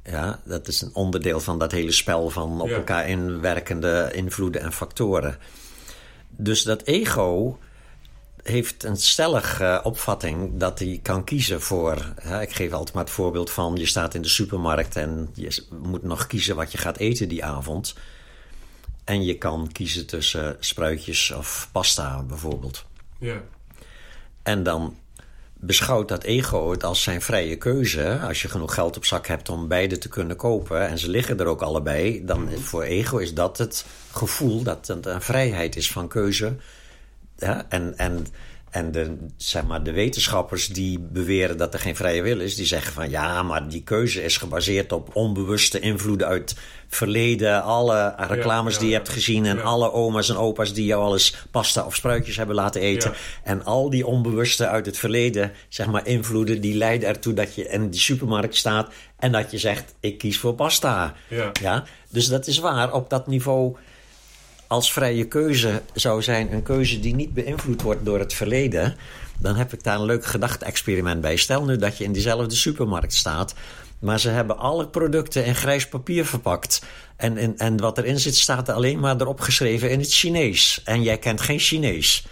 [0.03, 2.75] Ja, dat is een onderdeel van dat hele spel van op Ja.
[2.75, 5.37] elkaar inwerkende invloeden en factoren.
[6.29, 7.57] Dus dat ego
[8.49, 12.13] heeft een stellige opvatting dat hij kan kiezen voor.
[12.21, 15.63] Hè, ik geef altijd maar het voorbeeld van: je staat in de supermarkt en je
[15.81, 17.95] moet nog kiezen wat je gaat eten die avond.
[19.03, 22.85] En je kan kiezen tussen spruitjes of pasta bijvoorbeeld.
[23.19, 23.41] Ja,
[24.43, 24.95] En dan
[25.53, 28.19] beschouwt dat ego het als zijn vrije keuze.
[28.19, 31.39] Als je genoeg geld op zak hebt om beide te kunnen kopen en ze liggen
[31.39, 35.91] er ook allebei, dan voor ego is dat het gevoel dat het een vrijheid is
[35.91, 36.55] van keuze.
[37.37, 38.27] Ja, en en,
[38.69, 42.65] en de, zeg maar, de wetenschappers die beweren dat er geen vrije wil is, die
[42.65, 47.63] zeggen van ja, maar die keuze is gebaseerd op onbewuste invloeden uit het verleden.
[47.63, 49.61] Alle reclames ja, die je hebt gezien en Ja.
[49.61, 53.13] alle oma's en opa's die jou al eens pasta of spruitjes hebben laten eten.
[53.43, 57.69] En al die onbewuste uit het verleden, zeg maar, invloeden, die leiden ertoe dat je
[57.69, 61.13] in die supermarkt staat en dat je zegt: ik kies voor pasta.
[61.27, 61.51] Ja.
[61.61, 61.83] Ja?
[62.09, 62.93] Dus dat is waar.
[62.93, 63.75] Op dat niveau,
[64.67, 68.95] als vrije keuze zou zijn een keuze die niet beïnvloed wordt door het verleden,
[69.39, 71.35] dan heb ik daar een leuk gedachte-experiment bij.
[71.35, 73.53] Stel nu dat je in diezelfde supermarkt staat.
[73.99, 76.81] Maar ze hebben alle producten in grijs papier verpakt.
[77.15, 80.81] En, en, en wat erin zit, staat er alleen maar erop geschreven in het Chinees.
[80.83, 82.25] En jij kent geen Chinees.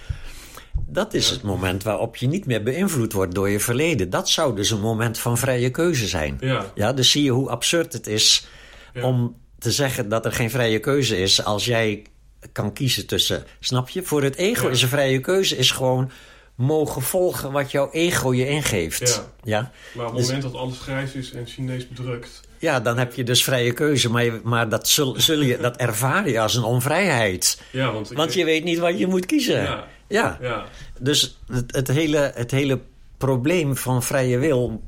[0.88, 4.10] Dat is het moment waarop je niet meer beïnvloed wordt door je verleden.
[4.10, 6.38] Dat zou dus een moment van vrije keuze zijn.
[6.40, 6.72] Ja.
[6.76, 8.48] Ja, dus zie je hoe absurd het is
[8.94, 9.04] Ja.
[9.04, 12.04] om te zeggen dat er geen vrije keuze is als jij
[12.52, 13.44] kan kiezen tussen.
[13.60, 14.04] Snap je?
[14.04, 14.72] Voor het ego Ja.
[14.72, 16.12] is een vrije keuze is gewoon
[16.56, 19.00] mogen volgen wat jouw ego je ingeeft.
[19.44, 19.60] Ja.
[19.60, 22.42] Ja, maar op het Dus- moment dat alles grijs is en Chinees bedrukt...
[22.60, 25.76] ja dan heb je dus vrije keuze, maar, je- maar dat, zul, zul je, dat
[25.78, 27.62] ervaar je als een onvrijheid.
[27.72, 29.62] Ja, want, Want je weet niet wat je moet kiezen.
[29.62, 29.88] Ja.
[30.08, 30.38] ja.
[30.42, 30.66] Ja,
[31.00, 32.80] Dus het, het, hele, het hele
[33.18, 34.82] probleem van vrije wil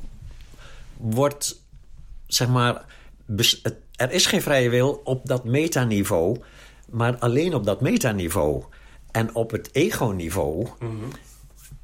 [0.98, 1.62] wordt,
[2.28, 2.86] zeg maar,
[3.26, 6.38] bes- het- er is geen vrije wil op dat metaniveau,
[6.90, 8.64] maar alleen op dat metaniveau.
[9.12, 10.92] En op het ego-niveau mhm.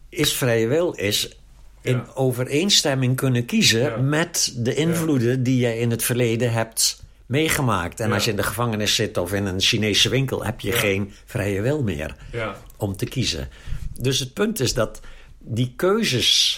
[0.09, 1.37] is vrije wil is
[1.81, 2.05] in Ja.
[2.13, 3.97] overeenstemming kunnen kiezen Ja.
[3.97, 7.99] met de invloeden die je in het verleden hebt meegemaakt.
[7.99, 8.13] En Ja.
[8.13, 11.61] als je in de gevangenis zit of in een Chinese winkel, heb je geen vrije
[11.61, 13.49] wil meer ja, om te kiezen.
[13.99, 14.99] Dus het punt is dat
[15.39, 16.57] die keuzes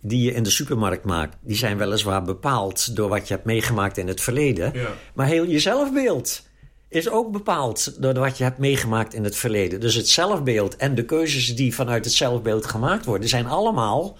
[0.00, 3.98] die je in de supermarkt maakt, die zijn weliswaar bepaald door wat je hebt meegemaakt
[3.98, 4.72] in het verleden.
[5.14, 6.48] Maar heel je zelfbeeld
[6.90, 9.80] is ook bepaald door wat je hebt meegemaakt in het verleden.
[9.80, 14.16] Dus het zelfbeeld en de keuzes die vanuit het zelfbeeld gemaakt worden, zijn allemaal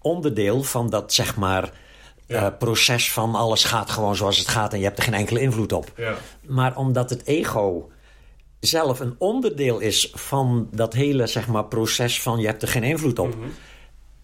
[0.00, 1.70] onderdeel van dat zeg maar
[2.26, 2.46] Ja.
[2.46, 5.40] eh, proces van alles gaat gewoon zoals het gaat en je hebt er geen enkele
[5.40, 5.92] invloed op.
[5.96, 6.14] ja,
[6.46, 7.90] Maar omdat het ego
[8.60, 12.82] zelf een onderdeel is van dat hele zeg maar, proces van je hebt er geen
[12.82, 13.34] invloed op.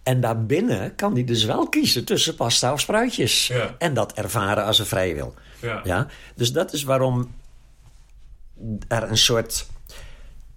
[0.03, 3.47] En daarbinnen kan hij dus wel kiezen tussen pasta of spruitjes.
[3.47, 3.75] Ja.
[3.79, 5.35] En dat ervaren als een vrije wil.
[5.61, 5.81] Ja.
[5.85, 6.07] Ja?
[6.35, 7.35] Dus dat is waarom
[8.89, 9.67] er een soort.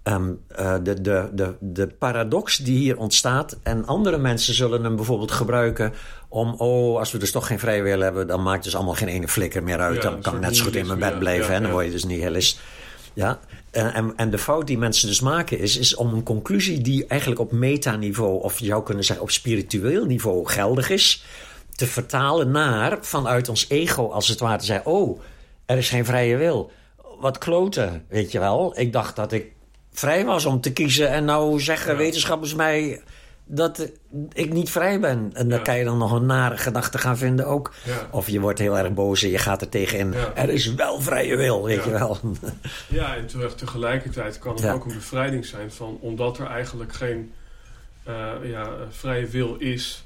[0.02, 3.56] ehm, eh, de, de, de, de paradox die hier ontstaat.
[3.62, 5.92] En andere mensen zullen hem bijvoorbeeld gebruiken
[6.28, 6.54] om.
[6.54, 9.28] Oh, als we dus toch geen vrije wil hebben, dan maakt dus allemaal geen ene
[9.28, 10.02] flikker meer uit.
[10.02, 11.18] Ja, dan kan ik net zo goed in mijn bed ja.
[11.18, 11.48] blijven.
[11.48, 11.74] Ja, en dan ja.
[11.74, 12.60] word je dus nihilist.
[13.14, 13.38] Ja,
[13.70, 17.06] en, en, en de fout die mensen dus maken is, is om een conclusie die
[17.06, 21.24] eigenlijk op metaniveau, of je zou kunnen zeggen op spiritueel niveau geldig is,
[21.74, 25.20] te vertalen naar vanuit ons ego als het ware te zeggen: Oh,
[25.66, 26.70] er is geen vrije wil.
[27.22, 28.78] Wat kloten, weet je wel.
[28.80, 29.46] Ik dacht dat ik
[29.92, 31.98] vrij was om te kiezen en nou zeggen Ja.
[31.98, 33.02] wetenschappers mij
[33.44, 33.88] dat
[34.32, 35.30] ik niet vrij ben.
[35.32, 35.58] En Ja.
[35.58, 37.72] kan je dan nog een nare gedachte gaan vinden ook.
[37.84, 37.92] Ja.
[38.10, 40.14] Of je wordt heel erg boos en je gaat er tegenin.
[40.34, 42.18] Er is wel vrije wil, weet je wel.
[42.88, 44.72] Ja, en terug- tegelijkertijd kan het Ja.
[44.72, 47.32] ook een bevrijding zijn van, omdat er eigenlijk geen
[48.04, 50.04] eh, ja, vrije wil is,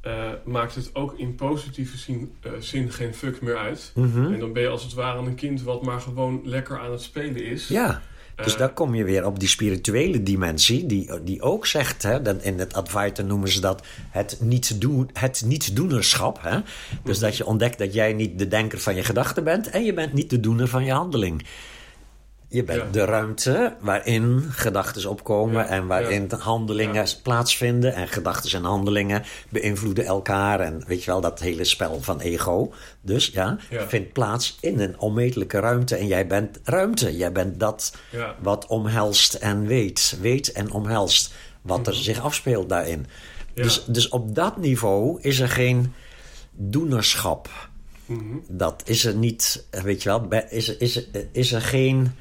[0.00, 3.92] eh, maakt het ook in positieve zin, eh, zin geen fuck meer uit.
[3.94, 4.32] Mhm.
[4.32, 7.02] En dan ben je als het ware een kind wat maar gewoon lekker aan het
[7.02, 7.68] spelen is.
[7.68, 8.02] Ja,
[8.36, 12.22] dus Eh, daar kom je weer op die spirituele dimensie, die, die ook zegt, hè,
[12.22, 16.38] dat in het Advaita noemen ze dat het niet-doen- het niet-doenerschap.
[16.42, 16.58] Hè?
[17.04, 19.94] Dus dat je ontdekt dat jij niet de denker van je gedachten bent en je
[19.94, 21.42] bent niet de doener van je handeling.
[22.52, 22.90] Je bent Ja.
[22.90, 26.36] de ruimte waarin gedachten opkomen Ja, en waarin ja.
[26.36, 27.94] handelingen plaatsvinden.
[27.94, 30.60] En gedachten en handelingen beïnvloeden elkaar.
[30.60, 32.72] En weet je wel, dat hele spel van ego.
[33.00, 35.96] Dus ja, vindt plaats in een onmetelijke ruimte.
[35.96, 37.16] En jij bent ruimte.
[37.16, 37.96] Jij bent dat
[38.40, 40.16] wat omhelst en weet.
[40.20, 41.32] Weet en omhelst
[41.62, 43.06] wat er zich afspeelt daarin.
[43.54, 43.62] Mhm.
[43.62, 45.92] Dus, dus op dat niveau is er geen
[46.52, 47.48] doenerschap.
[48.06, 48.36] Mhm.
[48.48, 52.14] Dat is er niet, weet je wel, is, er- is, er- is er geen,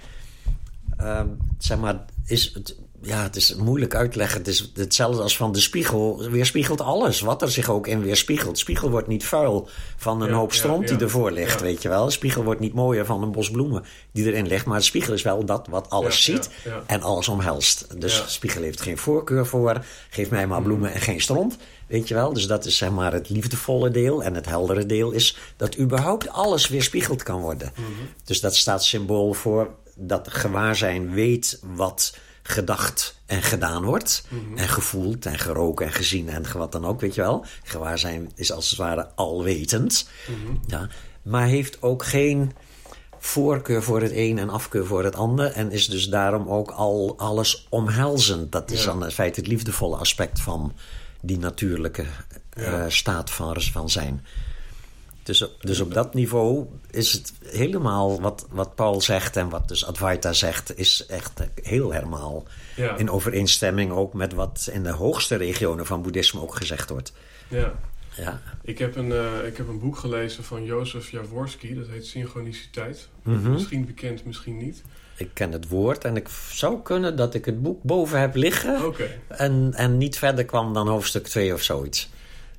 [1.00, 4.38] ehm, zeg maar, is het, ja, het is moeilijk uitleggen.
[4.38, 8.58] Het is hetzelfde als van de spiegel, weerspiegelt alles, wat er zich ook in weerspiegelt.
[8.58, 11.90] Spiegel wordt niet vuil van een Ja, hoop ja, stront die ervoor ligt, weet je
[11.90, 12.10] wel.
[12.10, 15.22] Spiegel wordt niet mooier van een bos bloemen die erin ligt, maar de spiegel is
[15.22, 16.50] wel dat wat alles ziet
[16.86, 18.00] en alles omhelst.
[18.00, 21.58] Dus spiegel heeft geen voorkeur voor, geef mij maar bloemen en geen stront,
[21.88, 22.34] weet je wel.
[22.34, 26.30] Dus dat is zeg maar het liefdevolle deel en het heldere deel is dat überhaupt
[26.30, 27.72] alles weerspiegeld kan worden.
[28.24, 34.24] Dus dat staat symbool voor dat gewaarzijn weet wat gedacht en gedaan wordt.
[34.56, 37.46] En gevoeld en geroken en gezien en wat dan ook, weet je wel.
[37.64, 40.10] Gewaarzijn is als het ware alwetend.
[40.68, 40.88] Ja,
[41.22, 42.52] maar heeft ook geen
[43.20, 45.52] voorkeur voor het een en afkeur voor het ander.
[45.52, 48.52] En is dus daarom ook al alles omhelzend.
[48.52, 48.86] Dat is Ja.
[48.92, 50.74] dan in feite het liefdevolle aspect van
[51.22, 52.06] die natuurlijke
[52.50, 54.26] eh, staat van, van zijn.
[55.30, 59.68] Dus, op- dus op dat niveau is het helemaal wat, wat Paul zegt en wat
[59.68, 62.44] dus Advaita zegt, is echt heel helemaal
[62.76, 62.98] Ja.
[62.98, 67.14] in overeenstemming ook met wat in de hoogste regionen van boeddhisme ook gezegd wordt.
[67.48, 67.72] Ja.
[68.18, 68.42] Ja.
[68.62, 73.08] Ik heb, een, eh, ik heb een boek gelezen van Jozef Jaworski, dat heet Synchroniciteit.
[73.24, 73.52] Mhm.
[73.52, 74.82] Misschien bekend, misschien niet.
[75.18, 78.94] Ik ken het woord en ik zou kunnen dat ik het boek boven heb liggen
[79.28, 82.10] en, en niet verder kwam dan hoofdstuk 2 of zoiets.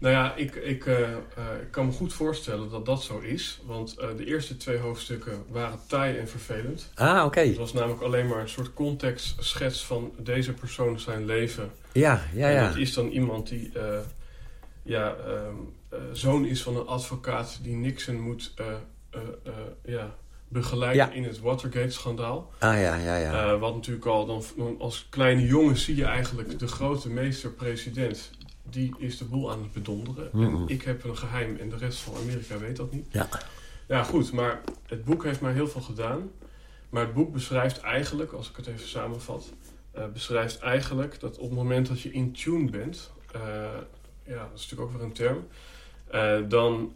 [0.01, 1.17] Nou ja, ik, ik, eh, eh,
[1.63, 3.61] ik kan me goed voorstellen dat dat zo is.
[3.67, 6.91] Want eh, de eerste twee hoofdstukken waren taai en vervelend.
[6.95, 7.41] Ah, oké.
[7.41, 11.71] Het was namelijk alleen maar een soort contextschets van deze persoon zijn leven.
[11.93, 12.69] Ja, ja, En ja.
[12.69, 13.73] dat is dan iemand die
[14.83, 15.55] ja, ehm,
[15.89, 18.55] eh, zoon is van een advocaat die Nixon moet
[19.85, 20.15] ja,
[20.49, 21.13] begeleiden Ja.
[21.13, 22.51] in het Watergate-schandaal.
[22.59, 23.59] Ah, ja, ja, ja.
[23.59, 28.31] Wat natuurlijk al, dan, dan als kleine jongen zie je eigenlijk de grote meester-president.
[28.71, 30.33] Die is de boel aan het bedonderen.
[30.33, 33.07] En ik heb een geheim en de rest van Amerika weet dat niet.
[33.11, 33.29] ja.
[33.91, 36.31] Ja, goed, maar het boek heeft mij heel veel gedaan.
[36.91, 39.53] Maar het boek beschrijft eigenlijk, als ik het even samenvat,
[39.91, 43.41] eh, beschrijft eigenlijk dat op het moment dat je in tune bent, eh,
[44.25, 45.47] ja, dat is natuurlijk ook weer een term,
[46.07, 46.93] eh, dan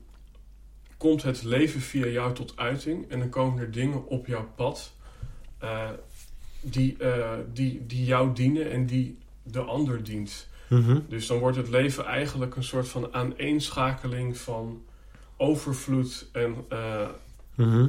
[0.97, 4.93] komt het leven via jou tot uiting en dan komen er dingen op jouw pad
[6.61, 6.97] die,
[7.53, 10.49] die, die jou dienen en die de ander dient.
[10.69, 10.99] Mhm.
[11.09, 14.83] Dus dan wordt het leven eigenlijk een soort van aaneenschakeling van
[15.37, 17.09] overvloed en eh,
[17.55, 17.87] Mhm.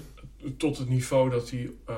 [0.58, 1.96] tot het niveau dat hij eh,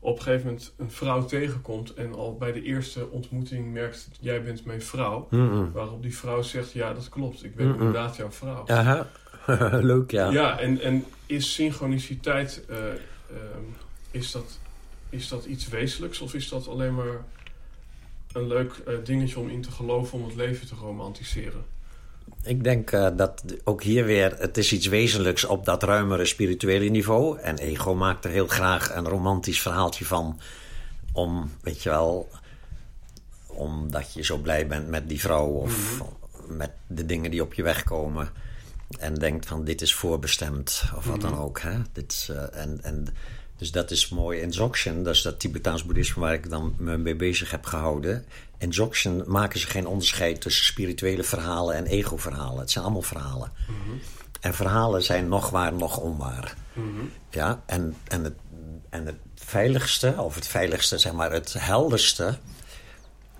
[0.00, 4.42] op een gegeven moment een vrouw tegenkomt en al bij de eerste ontmoeting merkt, jij
[4.42, 5.26] bent mijn vrouw.
[5.30, 5.70] Mhm.
[5.72, 8.64] Waarop die vrouw zegt, ja dat klopt, ik ben inderdaad jouw vrouw.
[8.66, 9.06] Aha.
[9.90, 10.30] Leuk, ja.
[10.30, 13.62] Ja, en, en is synchroniciteit, eh, ehm,
[14.10, 14.58] is, dat,
[15.08, 17.24] is dat iets wezenlijks of is dat alleen maar
[18.32, 21.64] een leuk eh, dingetje om in te geloven om het leven te romantiseren?
[22.42, 26.88] Ik denk eh, dat ook hier weer, het is iets wezenlijks op dat ruimere spirituele
[26.88, 27.38] niveau.
[27.38, 30.40] En ego maakt er heel graag een romantisch verhaaltje van.
[31.12, 32.28] Om, weet je wel,
[33.46, 36.02] om omdat je zo blij bent met die vrouw of
[36.48, 38.28] met de dingen die op je weg komen.
[38.98, 41.60] En denkt van dit is voorbestemd of wat dan ook.
[41.60, 41.78] Hè?
[41.92, 43.06] Dit is, eh, en, en,
[43.58, 44.40] dus dat is mooi.
[44.40, 48.26] In Dzogchen, dat is dat Tibetaans boeddhisme waar ik dan me mee bezig heb gehouden.
[48.58, 52.60] In Dzogchen maken ze geen onderscheid tussen spirituele verhalen en ego-verhalen.
[52.60, 53.52] Het zijn allemaal verhalen.
[54.40, 56.54] En verhalen zijn nog waar, nog onwaar.
[57.30, 58.34] Ja, en, en, het,
[58.90, 62.38] en het veiligste, of het veiligste, zeg maar, het helderste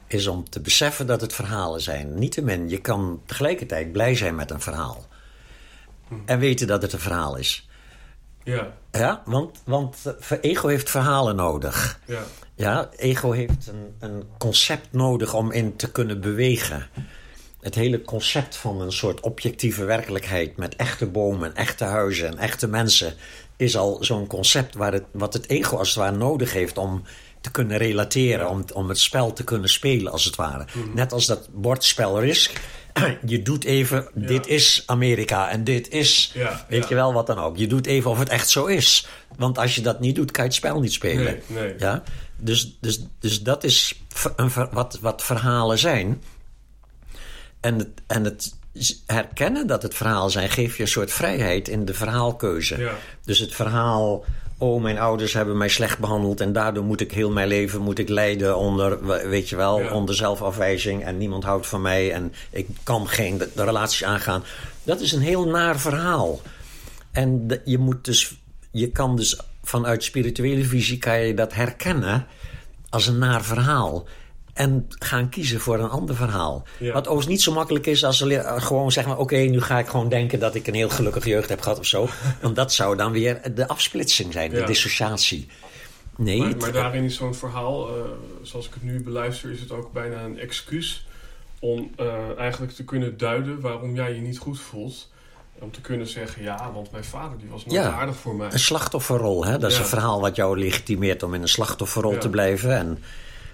[0.06, 2.18] is om te beseffen dat het verhalen zijn.
[2.18, 5.06] Niettemin, je kan tegelijkertijd blij zijn met een verhaal.
[6.24, 7.67] En weten dat het een verhaal is.
[8.48, 9.96] Ja, Ja, want, want
[10.28, 12.00] eh, ego heeft verhalen nodig.
[12.06, 12.22] ja.
[12.54, 16.86] Ja, ego heeft een, een concept nodig om in te kunnen bewegen.
[17.60, 22.68] Het hele concept van een soort objectieve werkelijkheid met echte bomen, echte huizen en echte
[22.68, 23.14] mensen
[23.56, 27.02] is al zo'n concept waar het, wat het ego als het ware nodig heeft om
[27.40, 30.66] te kunnen relateren, om, om het spel te kunnen spelen als het ware.
[30.94, 32.60] Net als dat bordspel Risk.
[33.24, 36.88] Je doet even, dit is Amerika en dit is, Ja, weet ja.
[36.88, 37.56] je wel, wat dan ook.
[37.56, 39.06] Je doet even of het echt zo is.
[39.36, 41.24] Want als je dat niet doet, kan je het spel niet spelen.
[41.24, 41.74] Nee, nee.
[41.78, 42.02] Ja?
[42.36, 44.00] Dus, dus, dus dat is
[44.36, 46.22] een wat, wat verhalen zijn.
[47.60, 48.56] En het, en het
[49.06, 52.90] herkennen dat het verhaal zijn, geeft je een soort vrijheid in de verhaalkeuze.
[53.24, 54.24] Dus het verhaal,
[54.58, 57.98] oh, mijn ouders hebben mij slecht behandeld en daardoor moet ik heel mijn leven moet
[57.98, 59.92] ik lijden onder, weet je wel, Ja.
[59.92, 64.42] onder zelfafwijzing en niemand houdt van mij en ik kan geen de, de relatie aangaan.
[64.82, 66.40] Dat is een heel naar verhaal.
[67.12, 68.36] En de- je moet dus,
[68.70, 72.26] je kan dus vanuit spirituele visie kan je dat herkennen
[72.90, 74.06] als een naar verhaal.
[74.58, 76.64] En gaan kiezen voor een ander verhaal.
[76.78, 76.92] Ja.
[76.92, 79.18] Wat overigens niet zo makkelijk is als le- eh, gewoon zeg maar...
[79.18, 81.86] oké, nu ga ik gewoon denken dat ik een heel gelukkige jeugd heb gehad of
[81.86, 82.08] zo.
[82.42, 84.66] Want dat zou dan weer de afsplitsing zijn, de Ja.
[84.66, 85.48] dissociatie.
[86.16, 87.94] Nee, Maar, daarin is zo'n verhaal, eh,
[88.42, 91.06] zoals ik het nu beluister, is het ook bijna een excuus
[91.58, 92.06] om eh,
[92.38, 95.08] eigenlijk te kunnen duiden waarom jij je niet goed voelt.
[95.60, 97.90] Om te kunnen zeggen, ja, want mijn vader die was nooit Ja.
[97.90, 98.52] aardig voor mij.
[98.52, 99.58] Een slachtofferrol, hè?
[99.58, 102.18] dat is een verhaal wat jou legitimeert om in een slachtofferrol Ja.
[102.18, 102.76] te blijven.
[102.76, 102.98] En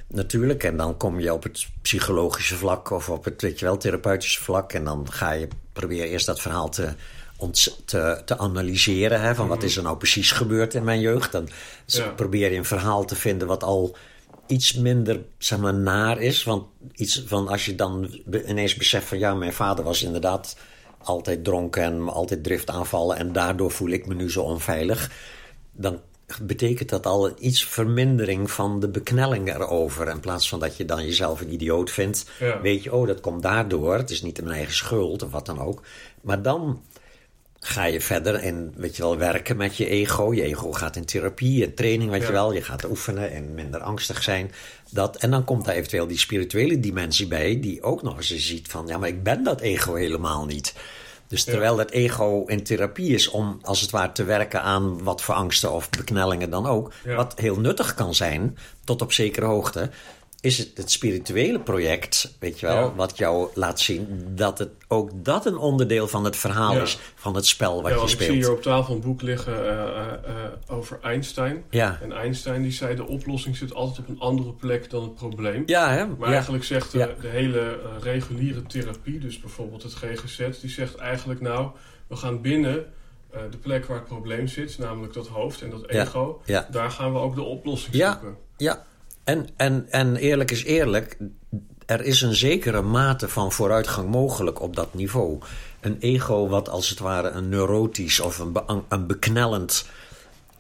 [0.09, 3.77] natuurlijk, en dan kom je op het psychologische vlak of op het weet je wel,
[3.77, 4.73] therapeutische vlak.
[4.73, 6.95] En dan ga je proberen eerst dat verhaal te,
[7.85, 9.21] te, te analyseren.
[9.21, 9.35] Hè?
[9.35, 11.33] Van wat is er nou precies gebeurd in mijn jeugd?
[11.33, 11.49] Dan
[11.87, 12.09] Ja.
[12.09, 13.97] probeer je een verhaal te vinden wat al
[14.47, 16.45] iets minder zeg maar, naar is.
[16.45, 16.65] Want
[16.95, 20.57] iets van als je dan ineens beseft van ja, mijn vader was inderdaad
[20.99, 25.11] altijd dronken en altijd driftaanvallen en daardoor voel ik me nu zo onveilig.
[25.73, 26.01] Dan
[26.43, 30.09] betekent dat al iets vermindering van de beknelling erover.
[30.09, 32.61] In plaats van dat je dan jezelf een idioot vindt, Ja.
[32.61, 33.95] weet je, oh, dat komt daardoor.
[33.97, 35.83] Het is niet mijn eigen schuld of wat dan ook.
[36.23, 36.83] Maar dan
[37.59, 40.33] ga je verder en weet je wel, werken met je ego.
[40.35, 42.27] Je ego gaat in therapie en training, weet Ja.
[42.27, 42.53] je wel.
[42.53, 44.53] Je gaat oefenen en minder angstig zijn.
[44.91, 48.69] Dat, en dan komt daar eventueel die spirituele dimensie bij, die ook nog eens ziet
[48.69, 50.75] van, ja, maar ik ben dat ego helemaal niet.
[51.35, 55.23] Dus terwijl dat ego in therapie is om als het ware te werken aan wat
[55.23, 59.91] voor angsten of beknellingen dan ook, wat heel nuttig kan zijn, tot op zekere hoogte,
[60.45, 62.95] is het het spirituele project, weet je wel, Ja.
[62.95, 66.83] wat jou laat zien dat het ook dat een onderdeel van het verhaal Ja.
[66.83, 68.45] is, van het spel wat ja, je want ik zie speelt.
[68.45, 70.35] hier op tafel een boek liggen eh, eh, eh,
[70.67, 71.65] over Einstein.
[71.71, 71.99] Ja.
[72.03, 75.63] En Einstein die zei, de oplossing zit altijd op een andere plek dan het probleem.
[75.67, 76.07] Ja, hè?
[76.07, 81.71] Maar eigenlijk zegt de, hele reguliere therapie, dus bijvoorbeeld het GGZ, die zegt eigenlijk nou,
[82.07, 82.87] we gaan binnen
[83.51, 86.69] de plek waar het probleem zit, namelijk dat hoofd en dat ego, Ja.
[86.71, 88.13] daar gaan we ook de oplossing Ja.
[88.13, 88.37] zoeken.
[88.57, 88.85] Ja,
[89.25, 91.17] en, en, en eerlijk is eerlijk,
[91.87, 95.39] er is een zekere mate van vooruitgang mogelijk op dat niveau.
[95.81, 99.87] Een ego wat als het ware een neurotisch of een, be- een beknellend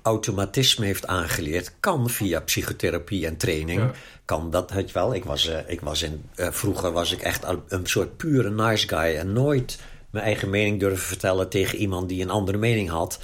[0.03, 3.91] automatisme heeft aangeleerd, kan via psychotherapie en training, Ja.
[4.25, 5.15] kan dat, weet je wel.
[5.15, 8.89] Ik was, eh, ik was in, eh, vroeger was ik echt een soort pure nice
[8.89, 9.79] guy en nooit
[10.11, 13.19] mijn eigen mening durven vertellen tegen iemand die een andere mening had.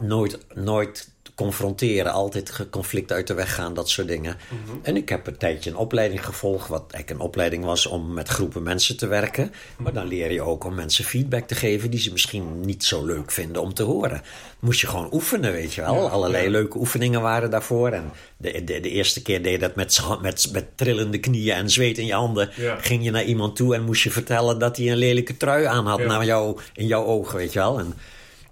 [0.00, 4.36] Nooit, nooit confronteren, altijd conflicten uit de weg gaan, dat soort dingen.
[4.82, 8.28] En ik heb een tijdje een opleiding gevolgd, wat eigenlijk een opleiding was om met
[8.28, 9.52] groepen mensen te werken.
[9.76, 13.04] Maar dan leer je ook om mensen feedback te geven die ze misschien niet zo
[13.04, 14.22] leuk vinden om te horen.
[14.58, 15.94] Moest je gewoon oefenen, weet je wel.
[15.94, 16.50] Ja, Allerlei ja.
[16.50, 17.90] leuke oefeningen waren daarvoor.
[17.90, 21.70] En de, de, de eerste keer deed je dat met, met, met trillende knieën en
[21.70, 22.50] zweet in je handen.
[22.56, 22.76] Ja.
[22.80, 25.86] Ging je naar iemand toe en moest je vertellen dat hij een lelijke trui aan
[25.86, 27.78] had naar jou, in jouw ogen, weet je wel.
[27.78, 27.94] En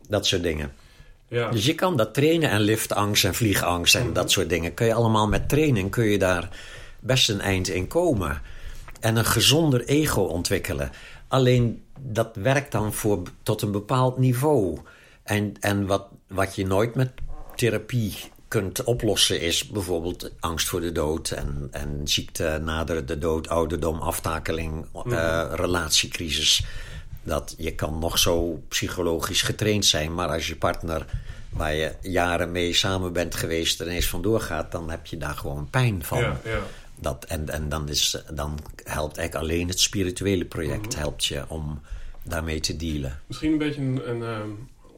[0.09, 0.85] dat soort dingen.
[1.29, 1.51] Ja.
[1.51, 4.75] Dus je kan dat trainen en liftangst en vliegangst en dat soort dingen.
[4.75, 6.49] Kun je allemaal met training kun je daar
[7.01, 8.43] best een eind in komen.
[9.01, 10.91] En een gezonder ego ontwikkelen.
[11.29, 14.79] Alleen dat werkt dan voor, tot een bepaald niveau.
[15.23, 17.11] En, en wat, wat je nooit met
[17.55, 18.15] therapie
[18.49, 23.99] kunt oplossen is bijvoorbeeld angst voor de dood en, en ziekte nader de dood, ouderdom,
[23.99, 26.65] aftakeling, eh, relatiecrisis.
[27.27, 31.07] Dat je kan nog zo psychologisch getraind zijn, maar als je partner
[31.51, 35.35] waar je jaren mee samen bent geweest er ineens vandoor gaat, dan heb je daar
[35.35, 36.19] gewoon pijn van.
[36.19, 36.61] Ja, ja.
[36.99, 41.81] Dat, en en dan, is, dan helpt eigenlijk alleen het spirituele project helpt je om
[42.23, 43.21] daarmee te dealen.
[43.27, 44.51] Misschien een beetje een, een ehm,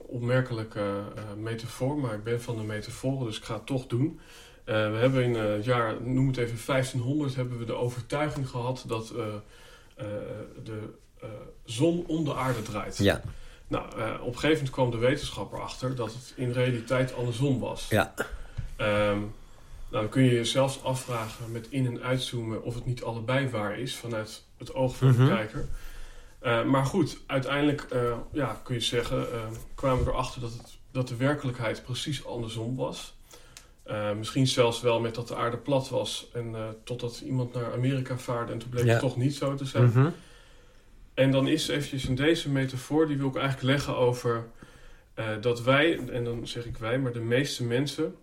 [0.07, 4.21] opmerkelijke eh, metafoor, maar ik ben van de metaforen, dus ik ga het toch doen.
[4.65, 8.85] Eh, we hebben in het jaar, noem het even 1500, hebben we de overtuiging gehad
[8.87, 10.05] dat eh,
[10.65, 10.89] de
[11.65, 12.97] zon om de aarde draait.
[12.99, 13.21] Ja,
[13.69, 17.61] Nou, eh, op een gegeven moment kwam de wetenschapper achter dat het in realiteit andersom
[17.61, 17.87] was.
[17.89, 18.15] ja,
[18.77, 19.25] Ehm, nou,
[19.91, 23.79] dan kun je je zelfs afvragen met in- en uitzoomen of het niet allebei waar
[23.79, 25.29] is vanuit het oog van de Mhm.
[25.29, 25.67] kijker.
[26.39, 28.01] Eh, maar goed, uiteindelijk eh,
[28.33, 29.41] ja, kun je zeggen, eh,
[29.75, 33.15] kwamen we erachter dat, het, dat de werkelijkheid precies andersom was.
[33.83, 37.73] Eh, misschien zelfs wel met dat de aarde plat was en eh, totdat iemand naar
[37.73, 38.91] Amerika vaarde en toen bleek Ja.
[38.91, 39.85] het toch niet zo te zijn.
[39.85, 40.09] Mhm.
[41.19, 44.47] En dan is eventjes in deze metafoor, die wil ik eigenlijk leggen over
[45.15, 48.15] eh, dat wij, en dan zeg ik wij, maar de meeste mensen,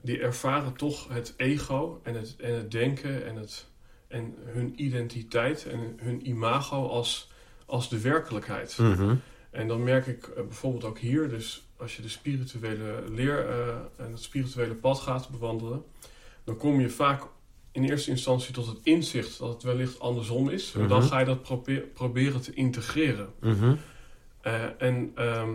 [0.00, 3.66] die ervaren toch het ego en het, en het denken en, het,
[4.08, 7.30] en hun identiteit en hun imago als,
[7.66, 8.78] als de werkelijkheid.
[8.78, 9.14] Mhm.
[9.50, 13.68] En dan merk ik eh, bijvoorbeeld ook hier, dus als je de spirituele leer eh,
[13.96, 15.84] en het spirituele pad gaat bewandelen,
[16.44, 17.22] dan kom je vaak
[17.74, 20.72] in eerste instantie tot het inzicht dat het wellicht andersom is.
[20.78, 21.08] En dan Mhm.
[21.08, 23.28] ga je dat probeer- proberen te integreren.
[23.40, 23.74] Mhm.
[24.40, 25.50] Eh, en ehm,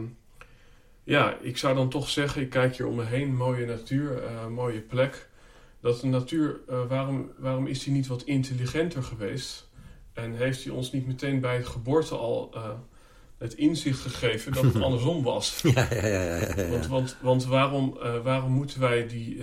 [1.03, 4.47] ja, ik zou dan toch zeggen, ik kijk hier om me heen, mooie natuur, eh,
[4.47, 5.29] mooie plek.
[5.81, 9.67] Dat de natuur, eh, waarom, waarom is die niet wat intelligenter geweest?
[10.13, 12.53] En heeft hij ons niet meteen bij het geboorte al
[13.37, 15.59] het inzicht gegeven dat het andersom was?
[15.63, 16.69] Ja, ja, ja, ja, ja, ja.
[16.69, 19.41] Want, want, want waarom, waarom moeten wij die,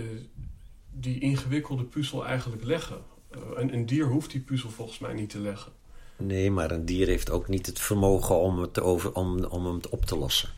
[0.99, 2.97] die ingewikkelde puzzel eigenlijk leggen?
[3.31, 5.71] Eh, een, een dier hoeft die puzzel volgens mij niet te leggen.
[6.17, 9.79] Nee, maar een dier heeft ook niet het vermogen om, het over, om, om hem
[9.89, 10.49] op te lossen.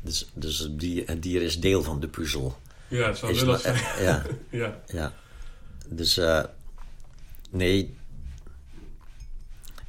[0.00, 2.56] Dus, dus een, dier, een dier is deel van de puzzel.
[2.88, 3.76] Ja, het zou Is willen zijn.
[4.04, 5.12] ja, Ja, ja.
[5.88, 6.44] Dus eh,
[7.50, 7.96] nee.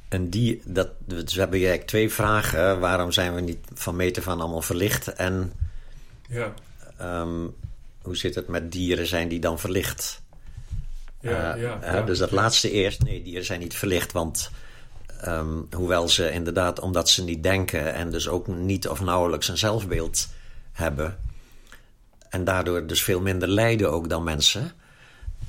[0.08, 2.80] Een dier, dat, dus we hebben eigenlijk twee vragen.
[2.80, 5.08] Waarom zijn we niet van meter van allemaal verlicht?
[5.12, 5.52] En
[6.28, 6.54] ja,
[6.96, 7.46] ehm,
[8.06, 9.06] hoe zit het met dieren?
[9.06, 10.22] Zijn die dan verlicht?
[11.20, 12.02] ja, Eh, ja, ja.
[12.02, 13.02] Dus dat laatste eerst.
[13.02, 14.12] Nee, dieren zijn niet verlicht.
[14.12, 14.50] Want
[15.20, 19.58] ehm, hoewel ze inderdaad, omdat ze niet denken en dus ook niet of nauwelijks een
[19.58, 20.28] zelfbeeld
[20.72, 21.18] hebben.
[22.28, 24.72] En daardoor dus veel minder lijden ook dan mensen.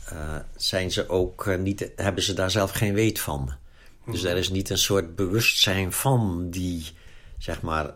[0.06, 3.52] eh, zijn ze ook eh, niet, hebben ze daar zelf geen weet van.
[4.12, 6.86] Dus er is niet een soort bewustzijn van die,
[7.38, 7.94] zeg maar,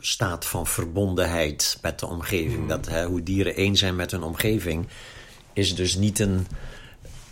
[0.00, 2.68] staat van verbondenheid met de omgeving.
[2.68, 4.88] Dat, hè, hoe dieren één zijn met hun omgeving,
[5.52, 6.46] is dus niet een,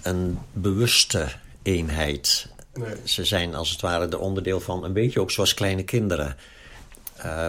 [0.02, 1.26] een bewuste
[1.62, 2.48] eenheid.
[2.74, 2.94] Nee.
[3.04, 6.36] Ze zijn als het ware de onderdeel van, een beetje ook zoals kleine kinderen.
[7.16, 7.48] Eh,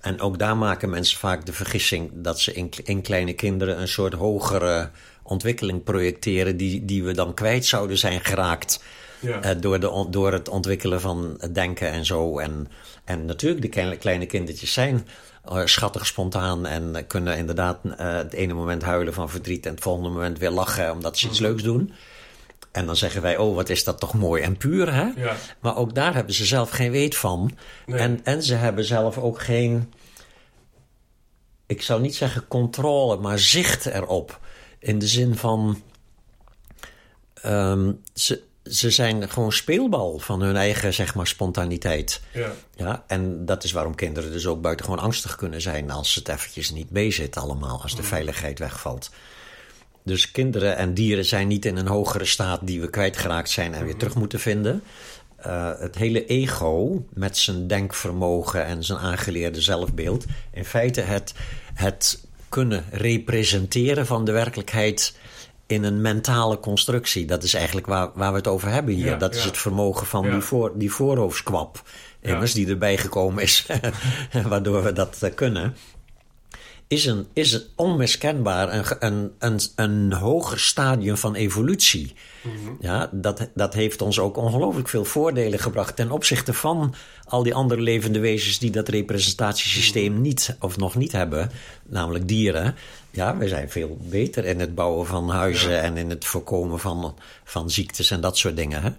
[0.00, 3.88] en ook daar maken mensen vaak de vergissing dat ze in, in kleine kinderen een
[3.88, 4.90] soort hogere
[5.22, 8.82] ontwikkeling projecteren, die, die we dan kwijt zouden zijn geraakt.
[9.20, 9.42] Ja.
[9.42, 12.38] eh, door, de, door het ontwikkelen van denken en zo.
[12.38, 12.68] En,
[13.08, 15.06] en natuurlijk, de kleine, kindertjes zijn
[15.44, 19.72] eh, schattig spontaan en eh, kunnen inderdaad eh, het ene moment huilen van verdriet en
[19.72, 21.92] het volgende moment weer lachen omdat ze iets leuks doen.
[22.72, 25.10] En dan zeggen wij, oh, wat is dat toch mooi en puur, hè?
[25.16, 25.36] Ja.
[25.60, 27.56] Maar ook daar hebben ze zelf geen weet van.
[27.86, 27.98] Nee.
[27.98, 29.92] En, en ze hebben zelf ook geen,
[31.66, 34.40] ik zou niet zeggen controle, maar zicht erop.
[34.78, 35.82] In de zin van,
[37.34, 42.20] ehm, ze, ze zijn gewoon speelbal van hun eigen, zeg maar, spontaniteit.
[42.32, 46.28] Ja, Ja, en dat is waarom kinderen dus ook buitengewoon angstig kunnen zijn als het
[46.28, 49.10] eventjes niet meezit allemaal, als de veiligheid wegvalt.
[50.02, 53.84] Dus kinderen en dieren zijn niet in een hogere staat die we kwijtgeraakt zijn en
[53.84, 54.82] weer terug moeten vinden.
[55.36, 61.34] Eh, het hele ego met zijn denkvermogen en zijn aangeleerde zelfbeeld, in feite het,
[61.74, 65.16] het kunnen representeren van de werkelijkheid
[65.68, 67.26] in een mentale constructie.
[67.26, 69.06] Dat is eigenlijk waar, waar we het over hebben hier.
[69.06, 70.30] Ja, dat is het vermogen van Ja.
[70.30, 71.82] die, voor, die voorhoofdskwap.
[72.20, 73.66] Immers, die erbij gekomen is,
[74.48, 75.76] waardoor we dat eh, kunnen.
[76.86, 82.14] Is, een, is een onmiskenbaar een, een, een, een hoger stadium van evolutie.
[82.80, 86.94] Ja, dat, dat heeft ons ook ongelooflijk veel voordelen gebracht ten opzichte van
[87.24, 91.50] al die andere levende wezens die dat representatiesysteem niet of nog niet hebben,
[91.86, 92.74] namelijk dieren.
[93.10, 97.14] Ja, we zijn veel beter in het bouwen van huizen en in het voorkomen van,
[97.44, 98.82] van ziektes en dat soort dingen.
[98.82, 98.90] Hè?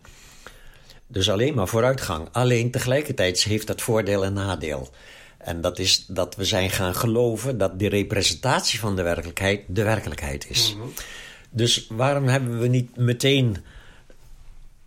[1.07, 2.27] Dus alleen maar vooruitgang.
[2.31, 4.89] Alleen tegelijkertijd heeft dat voordeel en nadeel.
[5.37, 9.83] En dat is dat we zijn gaan geloven dat de representatie van de werkelijkheid de
[9.83, 10.75] werkelijkheid is.
[11.49, 13.57] Dus waarom hebben we niet meteen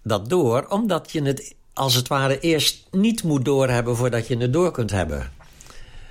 [0.02, 0.66] dat door?
[0.68, 4.90] Omdat je het als het ware eerst niet moet doorhebben voordat je het door kunt
[4.90, 5.32] hebben.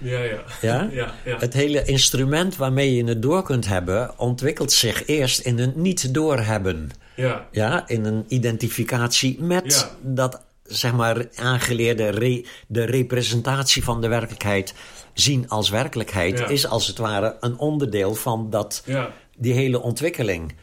[0.02, 0.43] Ja, ja.
[0.62, 0.88] Ja?
[0.91, 1.38] ja, ja.
[1.39, 6.14] Het hele instrument waarmee je het door kunt hebben, ontwikkelt zich eerst in een niet
[6.14, 6.89] doorhebben.
[7.16, 7.47] ja.
[7.52, 14.74] Ja, in een identificatie met dat zeg maar aangeleerde re- de representatie van de werkelijkheid
[15.14, 18.84] zien als werkelijkheid is als het ware een onderdeel van dat,
[19.38, 20.56] die hele ontwikkeling.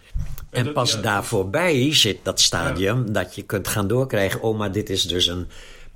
[0.51, 4.41] En dat- pas ja, daar voorbij zit dat stadium dat je kunt gaan doorkrijgen.
[4.43, 5.47] Oh, maar dit is dus een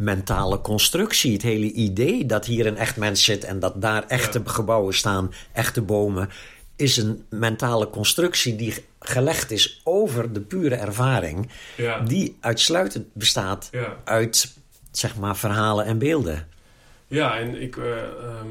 [0.04, 1.32] mentale constructie.
[1.32, 4.50] Het hele idee dat hier een echt mens zit en dat daar echte Ja.
[4.50, 6.28] gebouwen staan, echte bomen,
[6.76, 12.00] is een mentale constructie die gelegd is over de pure ervaring, Ja.
[12.00, 13.96] die uitsluitend bestaat Ja.
[14.04, 14.54] uit
[14.90, 16.48] zeg maar verhalen en beelden.
[17.06, 18.46] Ja, en ik, ehm,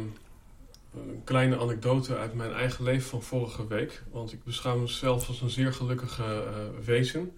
[0.96, 4.04] een kleine anekdote uit mijn eigen leven van vorige week.
[4.12, 7.32] Want ik beschouw mezelf als een zeer gelukkige eh, wezen.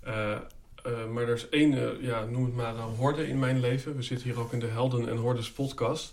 [0.00, 0.32] Eh,
[0.86, 3.96] eh, maar er is één, eh, ja, noem het maar een horde in mijn leven.
[3.96, 6.12] We zitten hier ook in de Helden en Hordes podcast.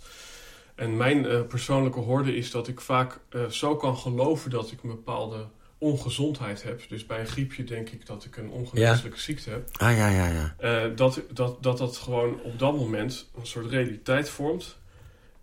[0.76, 4.84] En mijn eh, persoonlijke horde is dat ik vaak eh, zo kan geloven dat ik
[4.84, 5.48] een bepaalde
[5.78, 6.82] ongezondheid heb.
[6.90, 9.70] Dus bij een griepje denk ik dat ik een ongeneeslijke ziekte heb.
[9.72, 10.56] Ah ja, ja, ja.
[10.58, 14.78] Eh, dat, dat, dat dat gewoon op dat moment een soort realiteit vormt.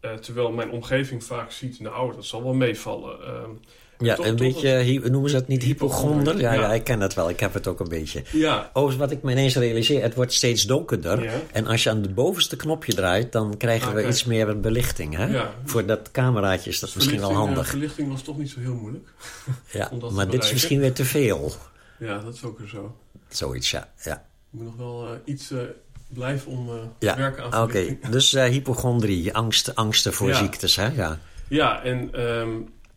[0.00, 3.18] Eh, terwijl mijn omgeving vaak ziet, nou, dat zal wel meevallen.
[4.00, 6.38] Ja, tot- een tot beetje, noemen ze dat niet Hypochonder?
[6.40, 6.60] Ja, ja.
[6.60, 6.72] ja.
[6.72, 7.28] ik ken het wel.
[7.30, 8.22] Ik heb het ook een beetje.
[8.32, 11.22] ja, Oh, wat ik me ineens realiseer, het wordt steeds donkerder.
[11.22, 11.32] Ja.
[11.52, 14.12] En als je aan het bovenste knopje draait, dan krijgen Ah, we kijk.
[14.12, 15.16] iets meer belichting.
[15.16, 15.26] Hè?
[15.26, 15.54] Ja.
[15.64, 17.68] Voor dat cameraatje is dat misschien wel handig.
[17.68, 19.08] verlichting was toch niet zo heel moeilijk.
[19.72, 21.52] Ja, dat maar dit is misschien weer te veel.
[21.98, 22.96] Ja, dat is ook weer zo.
[23.28, 23.88] Zoiets, ja.
[24.04, 24.20] Ja, Ik
[24.50, 25.58] moet nog wel eh, iets eh,
[26.08, 26.66] blijven om
[26.98, 27.16] te ja.
[27.16, 27.96] werken aan oké.
[28.10, 30.34] Dus hypochondrie, angst, angsten voor Ja.
[30.36, 30.86] ziektes, hè?
[30.94, 31.18] Ja.
[31.48, 32.48] Ja, en ehm,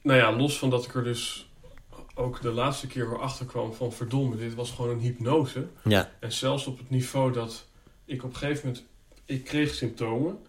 [0.03, 1.47] nou ja, los van dat ik er dus
[2.15, 5.67] ook de laatste keer weer achter kwam van verdomme, dit was gewoon een hypnose.
[5.83, 7.65] Ja, En zelfs op het niveau dat
[8.05, 8.85] ik op een gegeven moment...
[9.25, 10.39] Ik kreeg symptomen.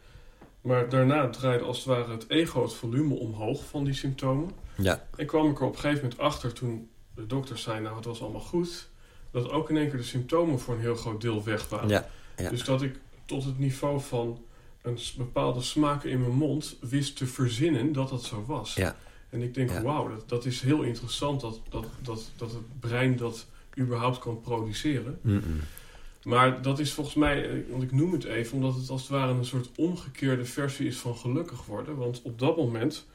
[0.61, 4.51] Maar daarna draaide als het ware het ego het volume omhoog van die symptomen.
[4.77, 7.81] ja, En kwam ik er op een gegeven moment achter toen de dokter zei...
[7.81, 8.89] Nou, het was allemaal goed.
[9.31, 11.89] Dat ook in één keer de symptomen voor een heel groot deel weg waren.
[11.89, 12.09] ja.
[12.37, 12.51] ja.
[12.51, 14.45] Dus dat ik tot het niveau van
[14.83, 18.75] een bepaalde smaak in mijn mond wist te verzinnen dat dat zo was.
[18.75, 18.97] Ja.
[19.35, 19.83] En ik denk, Ja.
[19.83, 23.47] wauw, dat, dat is heel interessant dat, dat, dat, dat het brein dat
[23.79, 25.19] überhaupt kan produceren.
[26.23, 29.11] Maar dat is volgens mij, eh, want ik noem het even, omdat het als het
[29.11, 31.97] ware een soort omgekeerde versie is van gelukkig worden.
[31.97, 33.07] Want op dat moment,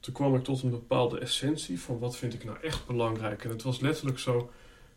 [0.00, 3.44] toen kwam ik tot een bepaalde essentie van wat vind ik nou echt belangrijk.
[3.44, 4.50] En het was letterlijk zo,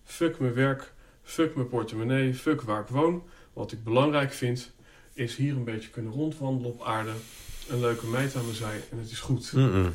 [0.03, 3.23] fuck mijn werk, fuck mijn portemonnee, fuck waar ik woon.
[3.53, 4.71] Wat ik belangrijk vind,
[5.13, 7.11] is hier een beetje kunnen rondwandelen op aarde.
[7.69, 9.51] Een leuke meid aan mijn zij en het is goed.
[9.53, 9.93] Mm-mm.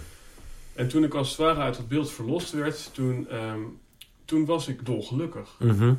[0.74, 3.60] En toen ik als het ware uit dat beeld verlost werd, toen, ehm,
[4.24, 5.56] toen was ik dolgelukkig.
[5.58, 5.94] Mhm.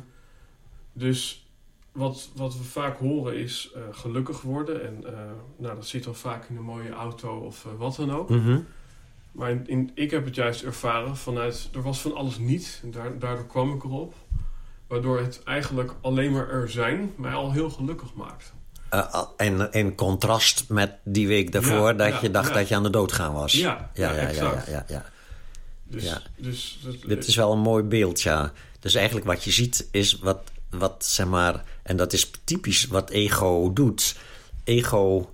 [0.92, 1.46] Dus
[1.92, 4.84] wat, wat we vaak horen is eh, gelukkig worden.
[4.86, 8.12] En eh, nou, dat zit dan vaak in een mooie auto of eh, wat dan
[8.12, 8.28] ook.
[8.28, 8.60] Mhm.
[9.32, 11.68] Maar in, in- ik heb het juist ervaren vanuit...
[11.74, 12.80] Er was van alles niet.
[12.82, 14.14] En daar, daardoor kwam ik erop.
[14.86, 18.54] Waardoor het eigenlijk alleen maar er zijn mij al heel gelukkig maakt.
[18.94, 22.54] Eh, en in contrast met die week daarvoor Ja, dat ja, je dacht ja.
[22.54, 23.52] dat je aan de dood gaan was.
[23.52, 25.04] Ja, ja, ja, ja, ja.
[25.84, 26.22] Dus, Ja.
[26.36, 28.52] dus dat- Dit is wel een mooi beeld, ja.
[28.80, 30.40] Dus eigenlijk wat je ziet is wat,
[30.70, 31.64] wat zeg maar...
[31.82, 34.16] En dat is typisch wat ego doet.
[34.64, 35.30] Ego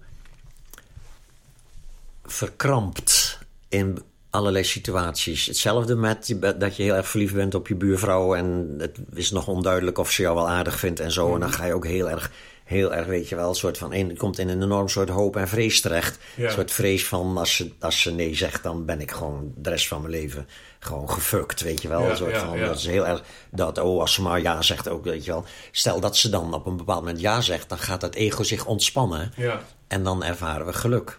[2.24, 3.38] verkrampt
[3.68, 5.46] in allerlei situaties.
[5.46, 8.34] Hetzelfde met dat je heel erg verliefd bent op je buurvrouw...
[8.34, 11.34] en het is nog onduidelijk of ze jou wel aardig vindt en zo.
[11.34, 12.30] En dan ga je ook heel erg,
[12.70, 13.48] heel erg weet je wel...
[13.48, 16.18] Een soort van, een, komt in een enorm soort hoop en vrees terecht.
[16.36, 16.44] Ja.
[16.44, 18.62] Een soort vrees van, als ze, als ze nee zegt...
[18.62, 20.48] dan ben ik gewoon de rest van mijn leven
[20.78, 22.02] gewoon gefukt, weet je wel.
[22.02, 22.58] Ja, een soort ja, van.
[22.58, 23.22] Dat is heel erg...
[23.50, 25.44] Dat, oh, als ze maar ja zegt ook, weet je wel.
[25.70, 27.68] Stel dat ze dan op een bepaald moment ja zegt...
[27.68, 29.32] dan gaat dat ego zich ontspannen...
[29.36, 31.18] Ja, en dan ervaren we geluk.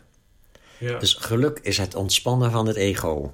[0.78, 3.34] ja, Dus geluk is het ontspannen van het ego.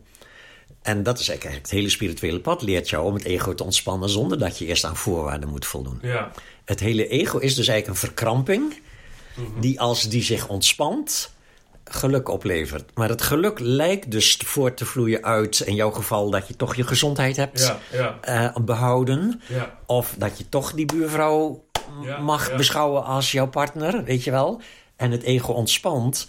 [0.87, 4.09] En dat is eigenlijk het hele spirituele pad leert jou om het ego te ontspannen
[4.09, 5.99] zonder dat je eerst aan voorwaarden moet voldoen.
[6.01, 6.31] ja,
[6.65, 8.81] Het hele ego is dus eigenlijk een verkramping
[9.35, 9.59] Mhm.
[9.59, 11.33] die als die zich ontspant
[11.83, 12.91] geluk oplevert.
[12.95, 16.75] Maar het geluk lijkt dus voort te vloeien uit in jouw geval dat je toch
[16.75, 19.41] je gezondheid hebt ja, ja, eh, behouden.
[19.85, 21.65] Of dat je toch die buurvrouw
[22.21, 24.61] mag beschouwen als jouw partner, weet je wel.
[24.95, 26.27] En het ego ontspant.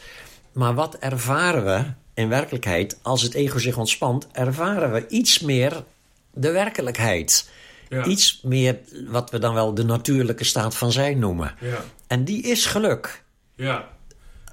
[0.53, 1.85] Maar wat ervaren we
[2.19, 2.99] in werkelijkheid?
[3.03, 5.85] Als het ego zich ontspant, ervaren we iets meer
[6.33, 7.51] de werkelijkheid.
[7.89, 11.55] ja, Iets meer wat we dan wel de natuurlijke staat van zijn noemen.
[11.61, 13.25] ja, En die is geluk.
[13.55, 13.89] ja.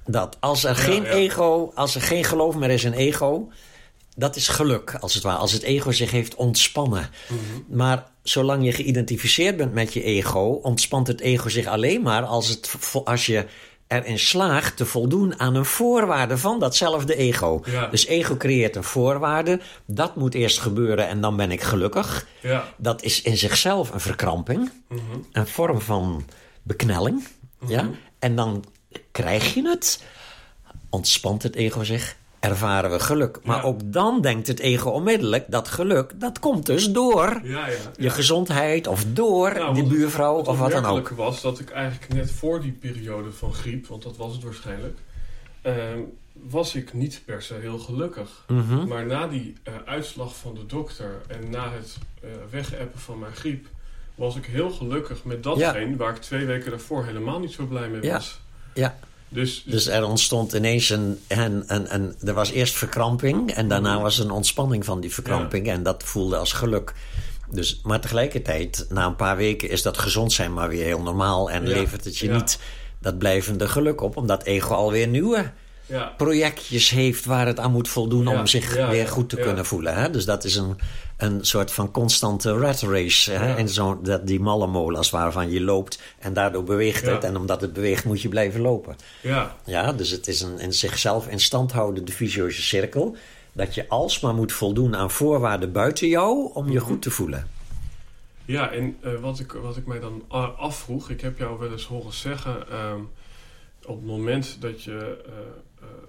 [0.07, 3.49] Dat als er geen ego, als er geen geloof meer is in ego,
[4.16, 5.38] dat is geluk als het ware.
[5.38, 7.09] Als het ego zich heeft ontspannen.
[7.28, 7.78] Mhm.
[7.78, 12.47] Maar zolang je geïdentificeerd bent met je ego, ontspant het ego zich alleen maar als,
[12.47, 12.72] het,
[13.03, 13.45] als je
[14.03, 17.61] erin slaagt te voldoen aan een voorwaarde van datzelfde ego.
[17.65, 17.87] Ja.
[17.87, 19.59] Dus ego creëert een voorwaarde.
[19.85, 22.27] Dat moet eerst gebeuren en dan ben ik gelukkig.
[22.41, 22.63] Ja.
[22.77, 25.01] Dat is in zichzelf een verkramping, Mhm.
[25.31, 26.25] een vorm van
[26.63, 27.27] beknelling.
[27.67, 27.89] Ja?
[28.19, 28.63] En dan
[29.11, 30.03] krijg je het,
[30.89, 32.15] ontspant het ego zich,
[32.49, 33.39] ervaren we geluk.
[33.43, 33.61] Maar Ja.
[33.63, 37.75] ook dan denkt het ego onmiddellijk dat geluk, dat komt dus door Ja, ja.
[37.97, 40.85] je gezondheid of door Nou, die buurvrouw het of wat dan ook.
[40.85, 44.43] opmerkelijke was dat ik eigenlijk net voor die periode van griep, want dat was het
[44.43, 44.97] waarschijnlijk,
[45.61, 45.99] ehm,
[46.33, 48.29] was ik niet per se heel gelukkig.
[48.47, 48.87] Mhm.
[48.87, 53.33] Maar na die eh, uitslag van de dokter en na het eh wegappen van mijn
[53.33, 53.65] griep,
[54.15, 57.87] was ik heel gelukkig met datgene waar ik twee weken daarvoor helemaal niet zo blij
[57.89, 58.13] mee Ja.
[58.13, 58.39] was.
[58.73, 58.97] Ja,
[59.36, 62.15] Dus, dus er ontstond ineens een, een, een, een...
[62.23, 64.01] Er was eerst verkramping en daarna Mhm.
[64.01, 65.67] was een ontspanning van die verkramping.
[65.67, 66.93] En dat voelde als geluk.
[67.51, 71.51] Dus, maar tegelijkertijd, na een paar weken is dat gezond zijn maar weer heel normaal.
[71.51, 71.73] En Ja.
[71.75, 72.36] levert het je Ja.
[72.36, 72.59] niet
[73.01, 74.17] dat blijvende geluk op.
[74.17, 75.51] Omdat ego alweer nieuwe
[75.86, 79.95] ja, projectjes heeft waar het aan moet voldoen om zich weer goed te kunnen voelen.
[79.95, 80.09] Hè?
[80.09, 80.77] Dus dat is een,
[81.17, 83.31] een soort van constante rat race.
[83.31, 83.55] Hè?
[83.55, 87.23] En zo, dat, die malle molas waarvan je loopt en daardoor beweegt het.
[87.23, 88.95] En omdat het beweegt moet je blijven lopen.
[89.21, 93.15] ja, Ja, dus het is een in zichzelf in stand houdende visieuze cirkel.
[93.51, 96.86] Dat je alsmaar moet voldoen aan voorwaarden buiten jou om je Mhm.
[96.88, 97.47] goed te voelen.
[98.45, 100.23] Ja, en eh, wat, ik, wat ik mij dan
[100.57, 102.99] afvroeg, ik heb jou wel eens horen zeggen, ehm,
[103.86, 105.31] op het moment dat je eh,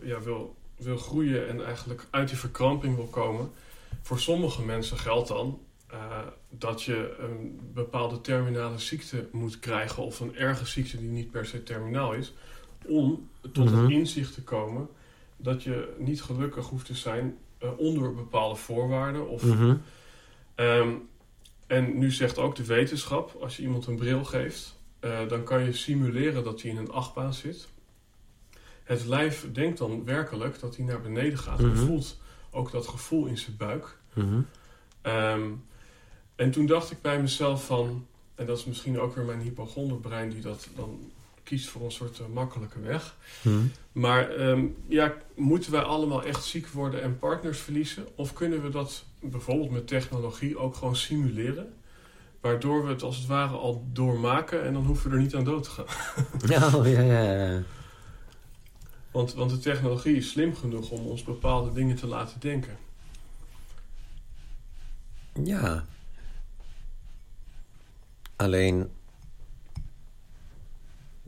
[0.07, 3.51] ja, wil, wil groeien en eigenlijk uit die verkramping wil komen,
[4.03, 5.99] voor sommige mensen geldt dan eh,
[6.51, 11.47] dat je een bepaalde terminale ziekte moet krijgen, of een erge ziekte die niet per
[11.47, 12.35] se terminaal is,
[12.87, 13.83] om tot Mhm.
[13.83, 14.89] het inzicht te komen
[15.37, 19.77] dat je niet gelukkig hoeft te zijn eh, onder bepaalde voorwaarden of Mhm.
[20.55, 20.91] Ehm,
[21.67, 25.65] en nu zegt ook de wetenschap, als je iemand een bril geeft, eh, dan kan
[25.65, 27.69] je simuleren dat hij in een achtbaan zit.
[28.87, 31.87] Het lijf denkt dan werkelijk dat hij naar beneden gaat en Mhm.
[31.87, 32.17] voelt
[32.51, 33.97] ook dat gevoel in zijn buik.
[34.13, 34.41] Mhm.
[35.03, 35.43] Ehm,
[36.37, 40.31] en toen dacht ik bij mezelf van, en dat is misschien ook weer mijn hypochonderbrein
[40.31, 40.99] die dat dan
[41.43, 43.17] kiest voor een soort eh, makkelijke weg.
[43.43, 43.55] Mhm.
[43.93, 48.07] Maar ehm, ja, moeten wij allemaal echt ziek worden en partners verliezen?
[48.15, 51.75] Of kunnen we dat bijvoorbeeld met technologie ook gewoon simuleren?
[52.41, 55.45] Waardoor we het als het ware al doormaken en dan hoeven we er niet aan
[55.45, 55.85] dood te gaan.
[56.53, 57.63] Ja, ja, ja, ja.
[59.17, 62.77] Want, want de technologie is slim genoeg om ons bepaalde dingen te laten denken.
[65.43, 65.85] Ja.
[68.37, 68.91] Alleen,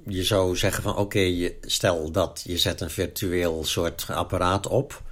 [0.06, 5.02] je zou zeggen van oké, stel dat je zet een virtueel soort apparaat op,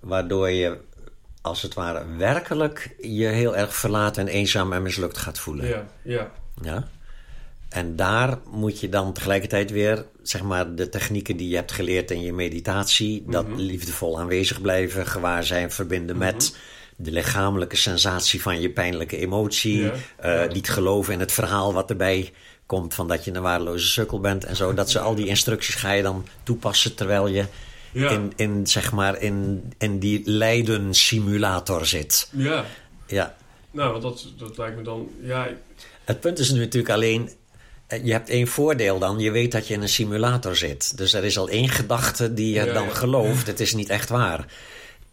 [0.00, 0.80] waardoor je
[1.40, 5.66] als het ware werkelijk je heel erg verlaten en eenzaam en mislukt gaat voelen.
[5.66, 6.88] Ja, ja, Ja?
[7.70, 12.10] En daar moet je dan tegelijkertijd weer, zeg maar, de technieken die je hebt geleerd
[12.10, 13.56] in je meditatie, dat Mhm.
[13.60, 16.56] liefdevol aanwezig blijven, gewaar zijn, verbinden met
[16.96, 20.52] de lichamelijke sensatie van je pijnlijke emotie, Ja, eh, ja.
[20.52, 22.32] niet geloven in het verhaal wat erbij
[22.66, 24.74] komt van dat je een waardeloze sukkel bent en zo.
[24.74, 27.44] Dat ze al die instructies ga je dan toepassen terwijl je
[27.92, 28.10] ja.
[28.10, 32.28] in, in, zeg maar, in, in die lijden simulator zit.
[32.36, 32.64] ja.
[33.06, 33.36] Ja,
[33.70, 35.08] Nou, want dat, dat lijkt me dan...
[35.22, 35.48] Ja,
[36.04, 37.30] Het punt is nu natuurlijk alleen,
[38.02, 39.18] je hebt één voordeel dan.
[39.18, 40.96] Je weet dat je in een simulator zit.
[40.96, 42.94] Dus er is al één gedachte die je Ja, dan ja.
[42.94, 43.46] gelooft.
[43.46, 44.46] Het is niet echt waar.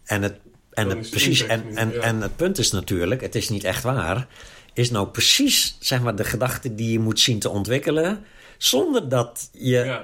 [0.04, 0.34] En het,
[0.70, 2.00] en het, precies, en, niet, en, ja.
[2.00, 4.26] en het punt is natuurlijk, het is niet echt waar.
[4.74, 8.24] Is nou precies zeg maar, de gedachte die je moet zien te ontwikkelen.
[8.58, 10.00] Zonder dat je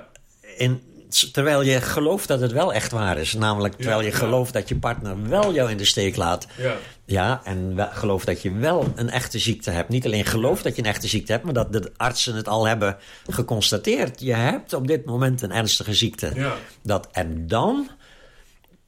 [0.57, 0.83] in,
[1.21, 3.33] terwijl je gelooft dat het wel echt waar is.
[3.33, 6.47] Namelijk terwijl je gelooft dat je partner wel jou in de steek laat.
[6.57, 6.75] ja.
[7.07, 9.89] Ja, en we- geloof dat je wel een echte ziekte hebt.
[9.89, 12.67] Niet alleen geloof dat je een echte ziekte hebt, maar dat de artsen het al
[12.67, 12.97] hebben
[13.31, 14.21] geconstateerd.
[14.21, 16.31] Je hebt op dit moment een ernstige ziekte.
[16.35, 16.53] ja.
[16.83, 17.89] Dat, en dan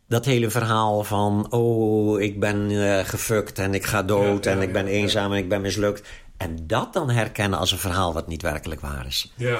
[0.09, 4.57] dat hele verhaal van: oh, ik ben eh gefukt en ik ga dood Ja, ja,
[4.57, 6.09] en ik ben eenzaam en ik ben mislukt.
[6.37, 9.33] En dat dan herkennen als een verhaal wat niet werkelijk waar is.
[9.37, 9.59] ja.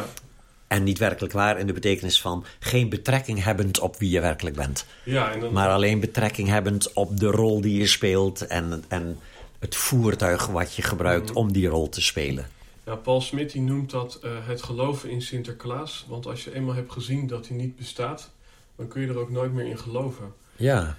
[0.67, 4.57] En niet werkelijk waar in de betekenis van geen betrekking hebbend op wie je werkelijk
[4.57, 4.87] bent.
[5.05, 9.19] ja en dan, Maar alleen betrekking hebbend op de rol die je speelt en, en
[9.59, 11.39] het voertuig wat je gebruikt Mhm.
[11.39, 12.47] om die rol te spelen.
[12.85, 16.05] Ja, Paul Smit die noemt dat eh, het geloven in Sinterklaas.
[16.09, 18.31] Want als je eenmaal hebt gezien dat hij niet bestaat,
[18.77, 20.33] dan kun je er ook nooit meer in geloven.
[20.57, 20.97] Ja,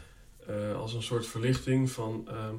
[0.48, 2.54] Eh, als een soort verlichting van, ehm,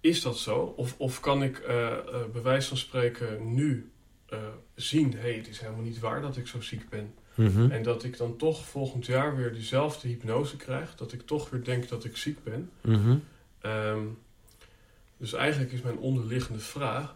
[0.00, 0.74] is dat zo?
[0.76, 1.86] Of, of kan ik eh,
[2.32, 3.90] bij wijze van spreken nu
[4.34, 4.40] eh,
[4.74, 7.14] zien, hé, hey, het is helemaal niet waar dat ik zo ziek ben.
[7.34, 7.70] Mhm.
[7.70, 10.94] En dat ik dan toch volgend jaar weer diezelfde hypnose krijg.
[10.94, 12.70] Dat ik toch weer denk dat ik ziek ben.
[12.80, 13.16] Mhm.
[13.60, 14.02] Ehm,
[15.16, 17.14] dus eigenlijk is mijn onderliggende vraag: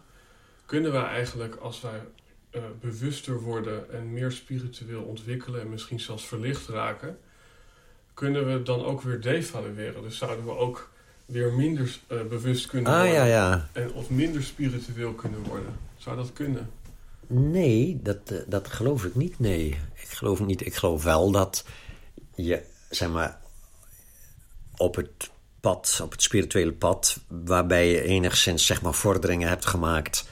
[0.65, 2.01] kunnen wij eigenlijk als wij
[2.49, 7.17] eh, bewuster worden en meer spiritueel ontwikkelen en misschien zelfs verlicht raken,
[8.13, 10.01] kunnen we dan ook weer devalueren?
[10.01, 10.89] Dus zouden we ook
[11.25, 13.69] weer minder eh, bewust kunnen Ah worden ja, ja.
[13.71, 15.77] En, of minder spiritueel kunnen worden?
[15.97, 16.69] Zou dat kunnen?
[17.31, 19.39] Nee, dat, eh, dat geloof ik niet.
[19.39, 20.65] Nee, ik geloof niet.
[20.65, 21.63] Ik geloof wel dat
[22.35, 23.39] je, zeg maar,
[24.77, 30.27] op het pad, op het spirituele pad, waarbij je enigszins, zeg maar, vorderingen hebt gemaakt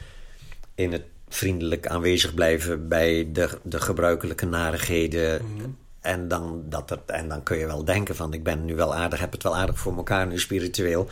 [0.76, 5.46] in het vriendelijk aanwezig blijven bij de, de gebruikelijke narigheden.
[5.46, 5.70] Mhm.
[6.02, 8.96] En dan, dat er, en dan kun je wel denken van ik ben nu wel
[8.96, 11.10] aardig, heb het wel aardig voor elkaar nu spiritueel.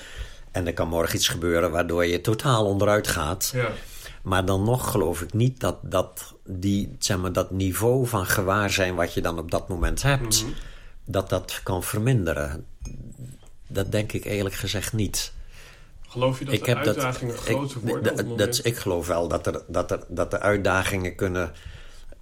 [0.51, 3.51] En er kan morgen iets gebeuren waardoor je totaal onderuit gaat.
[3.53, 3.71] Ja,
[4.26, 8.95] Maar dan nog geloof ik niet dat, dat, die, zeg maar, dat niveau van gewaarzijn
[8.95, 10.51] wat je dan op dat moment hebt, Mhm.
[11.05, 12.65] dat dat kan verminderen.
[13.67, 15.34] Dat denk ik eerlijk gezegd niet.
[16.07, 18.38] geloof je dat de uitdagingen groter ik, worden?
[18.38, 21.51] dat, ik geloof wel dat, er, dat, er, dat de uitdagingen kunnen,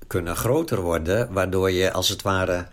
[0.08, 2.68] kunnen groter worden, waardoor je als het ware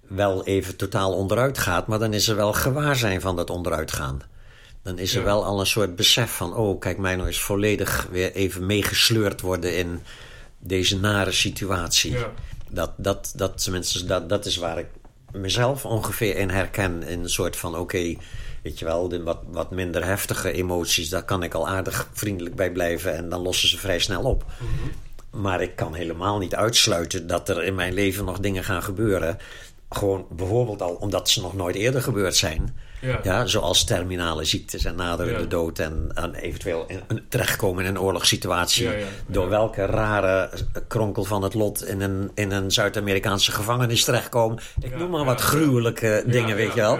[0.00, 4.20] wel even totaal onderuit gaat, maar dan is er wel gewaarzijn van dat onderuitgaan.
[4.86, 5.24] Dan is er Ja.
[5.24, 9.40] wel al een soort besef van: oh, kijk, mij nou eens volledig weer even meegesleurd
[9.40, 10.02] worden in
[10.58, 12.12] deze nare situatie.
[12.12, 12.32] Ja.
[12.70, 14.86] Dat, dat, dat, tenminste, dat, dat is waar ik
[15.32, 17.02] mezelf ongeveer in herken.
[17.02, 18.14] In een soort van: oké,
[18.62, 22.54] weet je wel, de wat, wat minder heftige emoties, daar kan ik al aardig vriendelijk
[22.54, 24.44] bij blijven en dan lossen ze vrij snel op.
[25.30, 29.38] Maar ik kan helemaal niet uitsluiten dat er in mijn leven nog dingen gaan gebeuren.
[29.90, 32.76] Gewoon bijvoorbeeld al omdat ze nog nooit eerder gebeurd zijn.
[33.00, 33.20] Ja.
[33.22, 35.46] Ja, zoals terminale ziektes en naderende Ja.
[35.46, 38.88] dood en, en eventueel in, in- terechtkomen in een oorlogssituatie.
[39.26, 40.50] Door welke rare
[40.88, 44.58] kronkel van het lot in een, in een Zuid-Amerikaanse gevangenis terechtkomen.
[44.80, 46.98] Ik noem maar wat gruwelijke dingen, weet je wel.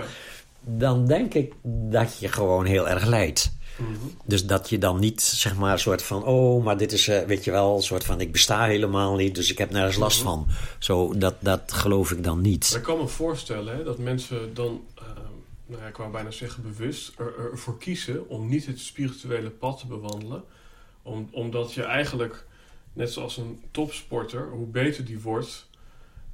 [0.60, 1.52] Dan denk ik
[1.90, 3.54] dat je gewoon heel erg lijdt.
[3.76, 3.90] Mhm.
[4.24, 6.24] Dus dat je dan niet, zeg maar, een soort van...
[6.24, 8.20] oh, maar dit is, eh, weet je wel, een soort van...
[8.20, 10.28] ik besta helemaal niet, dus ik heb nergens last Mhm.
[10.28, 10.46] van.
[10.78, 12.68] Zo, dat, dat geloof ik dan niet.
[12.70, 14.80] Maar ik kan me voorstellen hè, dat mensen dan,
[15.66, 19.78] nou ja, ik wou bijna zeggen bewust, er, ervoor kiezen om niet het spirituele pad
[19.78, 20.44] te bewandelen.
[21.02, 22.46] Om, omdat je eigenlijk,
[22.92, 25.68] net zoals een topsporter, hoe beter die wordt,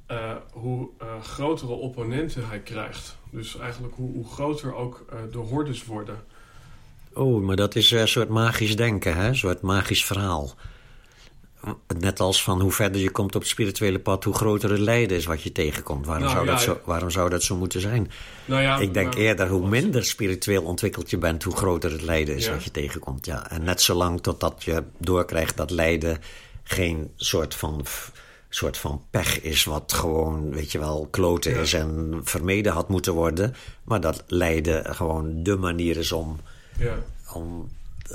[0.05, 3.17] eh, hoe eh, grotere opponenten hij krijgt.
[3.29, 6.23] Dus eigenlijk hoe, hoe groter ook eh, de hordes worden.
[7.13, 9.27] Oh, maar dat is een soort magisch denken, hè?
[9.27, 10.53] Een soort magisch verhaal.
[11.99, 14.23] Net als van hoe verder je komt op het spirituele pad...
[14.23, 16.05] hoe groter het lijden is wat je tegenkomt.
[16.05, 18.11] Waarom, Nou, zou, ja, dat zo, waarom zou dat zo moeten zijn?
[18.45, 21.43] Nou ja, Ik denk eerder hoe minder spiritueel ontwikkeld je bent...
[21.43, 22.51] hoe groter het lijden is Ja.
[22.51, 23.25] wat je tegenkomt.
[23.25, 23.49] Ja.
[23.51, 26.17] En net zolang totdat je doorkrijgt dat lijden...
[26.63, 27.85] geen soort van,
[28.49, 31.73] soort van pech is wat gewoon, weet je wel, kloten is...
[31.73, 33.55] en vermeden had moeten worden.
[33.83, 36.39] Maar dat lijden gewoon de manier is om,
[36.77, 36.95] Ja.
[37.33, 37.69] om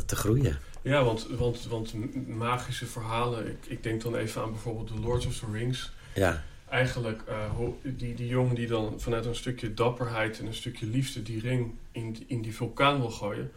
[0.07, 0.59] te groeien.
[0.83, 1.95] Ja, want, want, want
[2.29, 5.91] magische verhalen, ik, ik denk dan even aan bijvoorbeeld The Lord of the Rings.
[6.15, 7.51] Ja, Eigenlijk, eh,
[7.83, 11.71] die, die jongen die dan vanuit een stukje dapperheid en een stukje liefde die ring
[11.93, 13.51] in, die- in die vulkaan wil gooien.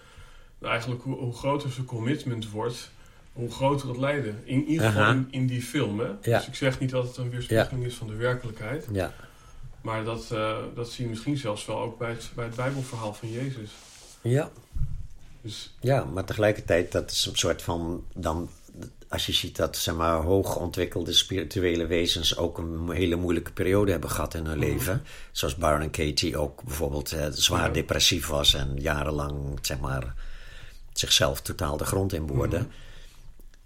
[0.57, 2.91] Nou, eigenlijk, hoe, hoe groter zijn commitment wordt,
[3.33, 4.41] hoe groter het lijden.
[4.43, 5.99] In ieder geval in die film.
[5.99, 6.05] Hè?
[6.21, 6.37] Ja.
[6.37, 8.87] Dus ik zeg niet dat het een weerspiegeling is van de werkelijkheid.
[8.91, 9.13] ja.
[9.81, 13.13] Maar dat, eh, dat zie je misschien zelfs wel ook bij het, bij het Bijbelverhaal
[13.13, 13.71] van Jezus.
[14.21, 14.49] Ja,
[15.41, 18.03] Dus ja, maar tegelijkertijd, dat is een soort van.
[18.15, 18.49] Dan,
[19.09, 24.09] als je ziet dat zeg maar, hoogontwikkelde spirituele wezens ook een hele moeilijke periode hebben
[24.09, 24.67] gehad in hun Mhm.
[24.67, 25.03] leven.
[25.31, 27.73] Zoals Byron Katie ook bijvoorbeeld eh, zwaar Ja.
[27.73, 30.13] depressief was en jarenlang zeg maar,
[30.93, 32.57] zichzelf totaal de grond inboorde.
[32.57, 32.67] Mhm.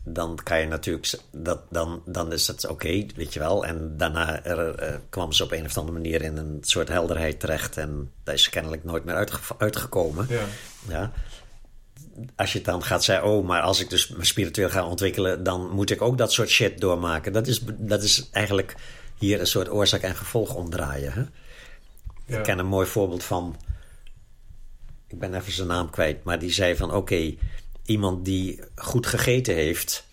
[0.07, 3.65] Dan kan je natuurlijk, dat, dan, dan is het oké, weet je wel.
[3.65, 7.39] En daarna er, eh, kwam ze op een of andere manier in een soort helderheid
[7.39, 7.77] terecht.
[7.77, 10.25] En daar is ze kennelijk nooit meer uitge- uitgekomen.
[10.29, 10.43] ja,
[10.87, 11.11] Ja.
[12.35, 15.69] Als je dan gaat zeggen, oh, maar als ik dus me spiritueel ga ontwikkelen, dan
[15.69, 17.33] moet ik ook dat soort shit doormaken.
[17.33, 18.75] Dat is, dat is eigenlijk
[19.17, 21.13] hier een soort oorzaak en gevolg omdraaien.
[21.13, 21.23] Hè?
[22.25, 22.37] ja.
[22.37, 23.55] Ik ken een mooi voorbeeld van,
[25.07, 27.35] ik ben even zijn naam kwijt, maar die zei van, oké,
[27.85, 30.05] iemand die goed gegeten heeft,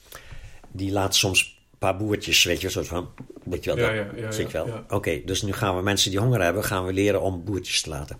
[0.70, 3.08] die laat soms een paar boertjes, weet je, soort van,
[3.44, 4.84] weet je wel, Ja, ja, wel.
[4.88, 7.88] Oké, dus nu gaan we mensen die honger hebben, gaan we leren om boertjes te
[7.88, 8.16] laten.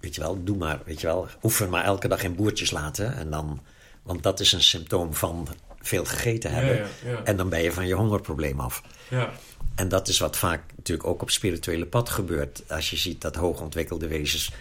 [0.00, 1.28] Weet je wel, doe maar, weet je wel.
[1.42, 3.16] Oefen maar elke dag in boertjes laten.
[3.16, 3.62] En dan,
[4.02, 5.48] want dat is een symptoom van
[5.80, 6.76] veel gegeten hebben.
[6.76, 7.22] ja, ja.
[7.24, 8.82] En dan ben je van je hongerprobleem af.
[9.08, 9.30] ja.
[9.74, 12.62] En dat is wat vaak natuurlijk ook op spirituele pad gebeurt.
[12.68, 14.52] Als je ziet dat hoogontwikkelde wezens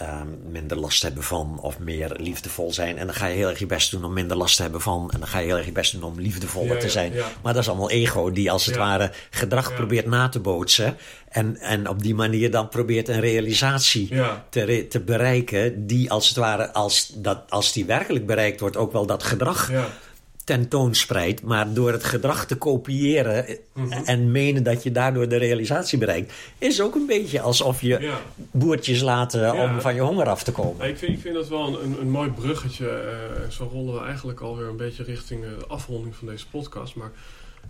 [0.00, 2.98] ehm, minder last hebben van of meer liefdevol zijn.
[2.98, 5.10] En dan ga je heel erg je best doen om minder last te hebben van.
[5.12, 7.12] En dan ga je heel erg je best doen om liefdevoller Ja, te zijn.
[7.12, 7.26] ja.
[7.42, 10.96] Maar dat is allemaal ego die als het ware gedrag probeert na te bootsen.
[11.28, 14.12] En, en op die manier dan probeert een realisatie
[14.48, 15.86] te, te bereiken.
[15.86, 19.70] Die als het ware, als, dat, als die werkelijk bereikt wordt, ook wel dat gedrag
[19.70, 19.88] Ja.
[20.54, 21.42] Tentoonspreidt.
[21.42, 23.92] Maar door het gedrag te kopiëren eh, Mhm.
[24.04, 28.18] en menen dat je daardoor de realisatie bereikt, is ook een beetje alsof je Ja.
[28.50, 29.62] boertjes laten Ja.
[29.64, 30.88] om van je honger af te komen.
[30.88, 32.88] Ik, vind, ik vind dat wel een, een, een mooi bruggetje.
[32.88, 36.94] eh, zo rollen we eigenlijk alweer een beetje richting eh, de afronding van deze podcast.
[36.94, 37.10] Maar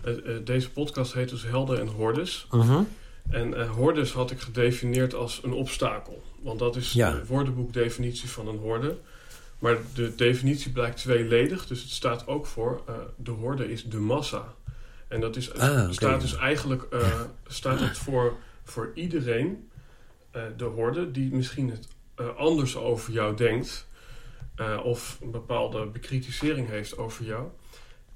[0.03, 2.47] eh, eh, deze podcast heet dus Helden en Hordes.
[2.51, 2.79] Mhm.
[3.29, 6.21] En eh, hordes had ik gedefinieerd als een obstakel.
[6.41, 7.11] Want dat is Ja.
[7.11, 8.95] de woordenboekdefinitie van een horde.
[9.61, 11.67] Maar de definitie blijkt tweeledig.
[11.67, 12.81] Dus het staat ook voor...
[12.87, 14.53] eh, de horde is de massa.
[15.07, 18.33] En dat is, Ah, staat dus eigenlijk eh, staat het voor,
[18.63, 19.69] voor iedereen...
[20.31, 21.87] eh, de horde die misschien het
[22.37, 23.87] anders over jou denkt...
[24.83, 27.47] of een bepaalde bekritisering heeft over jou...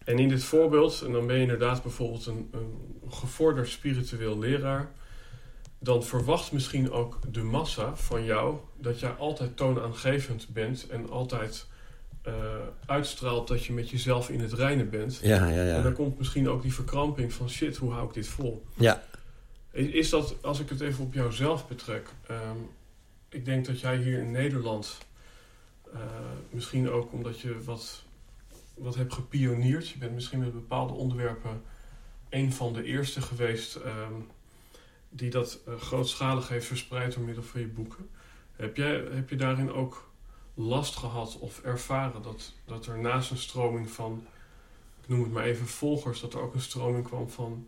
[0.06, 4.92] En in dit voorbeeld, en dan ben je inderdaad bijvoorbeeld een, een gevorderd spiritueel leraar,
[5.86, 11.66] dan verwacht misschien ook de massa van jou dat jij altijd toonaangevend bent en altijd
[12.22, 12.34] eh,
[12.86, 15.20] uitstraalt dat je met jezelf in het reinen bent.
[15.22, 15.92] Ja, ja, En dan ja.
[15.92, 18.66] komt misschien ook die verkramping van shit, hoe hou ik dit vol?
[18.74, 19.04] ja.
[19.72, 22.58] Is is dat, als ik het even op jouzelf betrek, ehm,
[23.30, 24.98] ik denk dat jij hier in Nederland,
[25.94, 26.00] eh,
[26.50, 28.04] misschien ook omdat je wat,
[28.74, 31.62] wat hebt gepioneerd, je bent misschien met bepaalde onderwerpen
[32.30, 34.14] een van de eerste geweest ehm,
[35.16, 38.10] die dat eh, grootschalig heeft verspreid door middel van je boeken.
[38.56, 40.10] Heb, jij, heb je daarin ook
[40.54, 44.28] last gehad of ervaren dat, dat er naast een stroming van,
[45.02, 47.68] ik noem het maar even volgers, dat er ook een stroming kwam van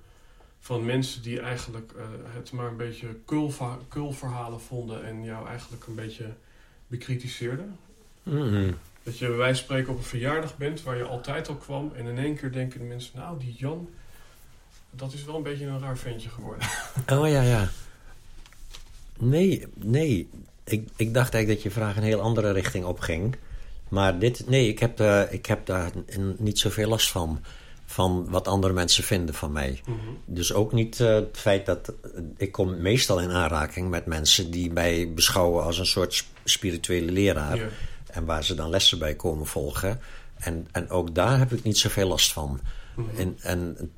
[0.59, 5.87] van mensen die eigenlijk eh, het maar een beetje kulva- kulverhalen vonden en jou eigenlijk
[5.87, 6.33] een beetje
[6.87, 7.77] bekritiseerden.
[8.23, 8.71] Mhm.
[9.03, 11.91] Dat je bij wijze van spreken op een verjaardag bent waar je altijd al kwam
[11.95, 13.89] en in één keer denken de mensen, nou die Jan,
[14.97, 16.67] dat is wel een beetje een raar ventje geworden.
[17.19, 17.69] Oh ja, ja.
[19.17, 20.29] Nee, nee.
[20.63, 23.35] Ik, ik dacht eigenlijk dat je vraag een heel andere richting opging.
[23.87, 25.91] Maar dit, nee, ik heb, eh, ik heb daar
[26.37, 27.43] niet zoveel last van.
[27.85, 29.81] Van wat andere mensen vinden van mij.
[30.25, 31.93] Dus ook niet eh, het feit dat.
[32.37, 37.11] ik kom meestal in aanraking met mensen die mij beschouwen als een soort sp- spirituele
[37.11, 37.59] leraar.
[38.07, 39.99] En waar ze dan lessen bij komen volgen.
[40.37, 42.59] En, en ook daar heb ik niet zoveel last van.
[42.95, 43.17] Mhm.
[43.17, 43.91] En, en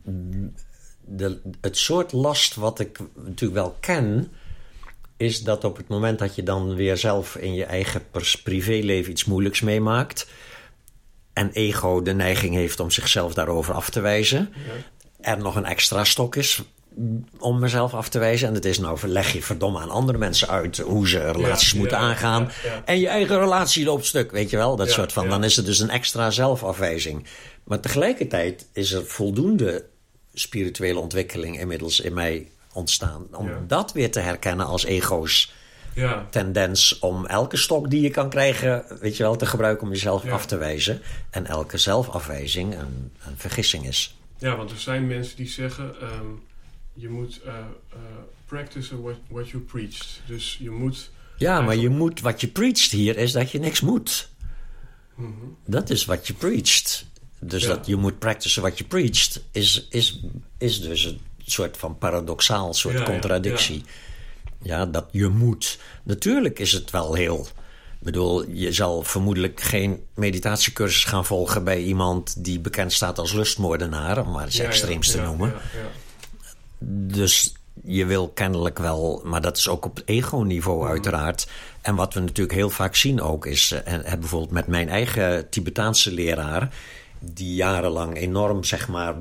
[1.10, 4.32] de, het soort last wat ik natuurlijk wel ken,
[5.18, 8.02] is dat op het moment dat je dan weer zelf in je eigen
[8.44, 10.28] privéleven iets moeilijks meemaakt.
[11.34, 14.50] En ego de neiging heeft om zichzelf daarover af te wijzen.
[14.54, 15.32] Ja.
[15.32, 16.64] Er nog een extra stok is
[17.40, 18.48] om mezelf af te wijzen.
[18.48, 21.78] En dat is nou, verleg je verdomme aan andere mensen uit hoe ze relaties Ja,
[21.78, 22.52] moeten ja, aangaan.
[22.86, 24.76] En je eigen relatie loopt stuk, weet je wel.
[24.76, 25.30] Dat soort van.
[25.30, 27.26] Dan is het dus een extra zelfafwijzing.
[27.64, 29.86] Maar tegelijkertijd is er voldoende
[30.34, 33.28] spirituele ontwikkeling inmiddels in mij ontstaan.
[33.32, 33.64] Om Ja.
[33.68, 35.54] dat weer te herkennen als ego's
[35.94, 36.28] Ja.
[36.30, 40.24] tendens om elke stok die je kan krijgen, weet je wel, te gebruiken om jezelf
[40.24, 40.32] Ja.
[40.32, 41.02] af te wijzen.
[41.30, 44.16] En elke zelfafwijzing een, een vergissing is.
[44.38, 46.26] ja, want er zijn mensen die zeggen, ehm,
[46.94, 47.54] je moet eh
[47.90, 47.98] eh
[48.46, 50.22] practice what, what you preached.
[50.28, 51.10] Dus je moet...
[51.38, 54.30] Ja, maar je moet, wat je preacht hier is dat je niks moet.
[55.16, 55.30] Mhm.
[55.66, 57.06] Dat is wat je preacht.
[57.40, 57.68] Dus Ja.
[57.68, 60.20] dat je moet practicen wat je preacht, is, is,
[60.58, 63.84] is dus een soort van paradoxaal, soort Ja, contradictie.
[64.62, 65.80] Ja, dat je moet.
[66.04, 67.48] Natuurlijk is het wel heel.
[68.00, 73.34] Ik bedoel, je zal vermoedelijk geen meditatiecursus gaan volgen bij iemand die bekend staat als
[73.34, 75.54] lustmoordenaar, om maar eens extreems te noemen.
[77.12, 81.48] Dus je wil kennelijk wel, maar dat is ook op ego-niveau uiteraard.
[81.82, 84.90] En wat we natuurlijk heel vaak zien ook is, eh, en, en bijvoorbeeld met mijn
[84.90, 86.74] eigen Tibetaanse leraar,
[87.20, 89.16] die jarenlang enorm zeg maar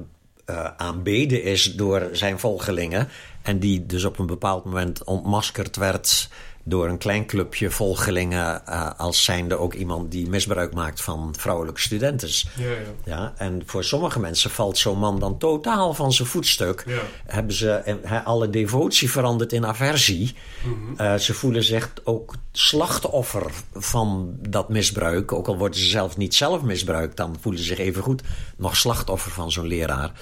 [0.45, 3.09] eh, aanbeden is door zijn volgelingen.
[3.43, 6.29] En die dus op een bepaald moment ontmaskerd werd
[6.69, 8.67] door een klein clubje volgelingen.
[8.67, 12.29] eh, als zijnde ook iemand die misbruik maakt van vrouwelijke studenten.
[12.57, 12.77] Ja, ja.
[13.05, 16.85] Ja, en voor sommige mensen valt zo'n man dan totaal van zijn voetstuk.
[16.87, 17.01] Ja.
[17.27, 20.35] Hebben ze eh, hè, alle devotie veranderd in aversie.
[20.65, 21.01] Mhm.
[21.01, 25.33] Eh, ze voelen zich ook slachtoffer van dat misbruik.
[25.33, 28.23] Ook al worden ze zelf niet zelf misbruikt, dan voelen ze zich even goed
[28.57, 30.13] nog slachtoffer van zo'n leraar.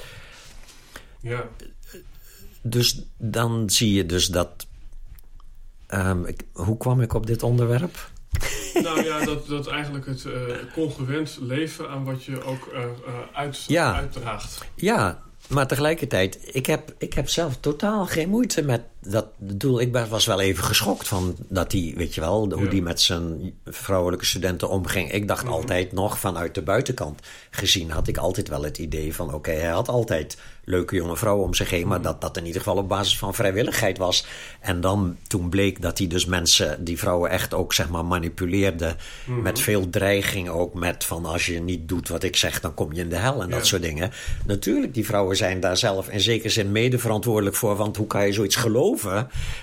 [1.21, 1.45] ja.
[2.63, 4.67] Dus dan zie je dus dat.
[5.87, 7.95] Ehm, ik- hoe kwam ik op dit onderwerp?
[8.83, 10.33] Nou ja, dat, dat eigenlijk het eh,
[10.73, 12.89] congruent leven aan wat je ook eh, eh,
[13.33, 13.95] uit, Ja.
[13.95, 14.65] uitdraagt.
[14.75, 18.81] Ja, maar tegelijkertijd, ik heb, ik heb zelf totaal geen moeite met
[19.11, 22.71] dat bedoel, ik was wel even geschokt van dat hij, weet je wel, hoe Ja.
[22.71, 25.13] die met zijn vrouwelijke studenten omging.
[25.13, 25.53] Ik dacht Mhm.
[25.53, 29.71] altijd nog vanuit de buitenkant gezien, had ik altijd wel het idee van: oké, hij
[29.71, 31.89] had altijd leuke jonge vrouwen om zich heen, Mhm.
[31.89, 34.27] maar dat dat in ieder geval op basis van vrijwilligheid was.
[34.61, 38.97] En dan toen bleek dat hij dus mensen, die vrouwen echt ook zeg maar manipuleerde
[39.27, 39.43] Mhm.
[39.43, 42.93] met veel dreiging ook met van als je niet doet wat ik zeg, dan kom
[42.93, 43.55] je in de hel en Ja.
[43.57, 44.11] dat soort dingen.
[44.47, 47.77] Natuurlijk, die vrouwen zijn daar zelf in zekere zin mede verantwoordelijk voor.
[47.77, 48.95] Want hoe kan je zoiets geloven?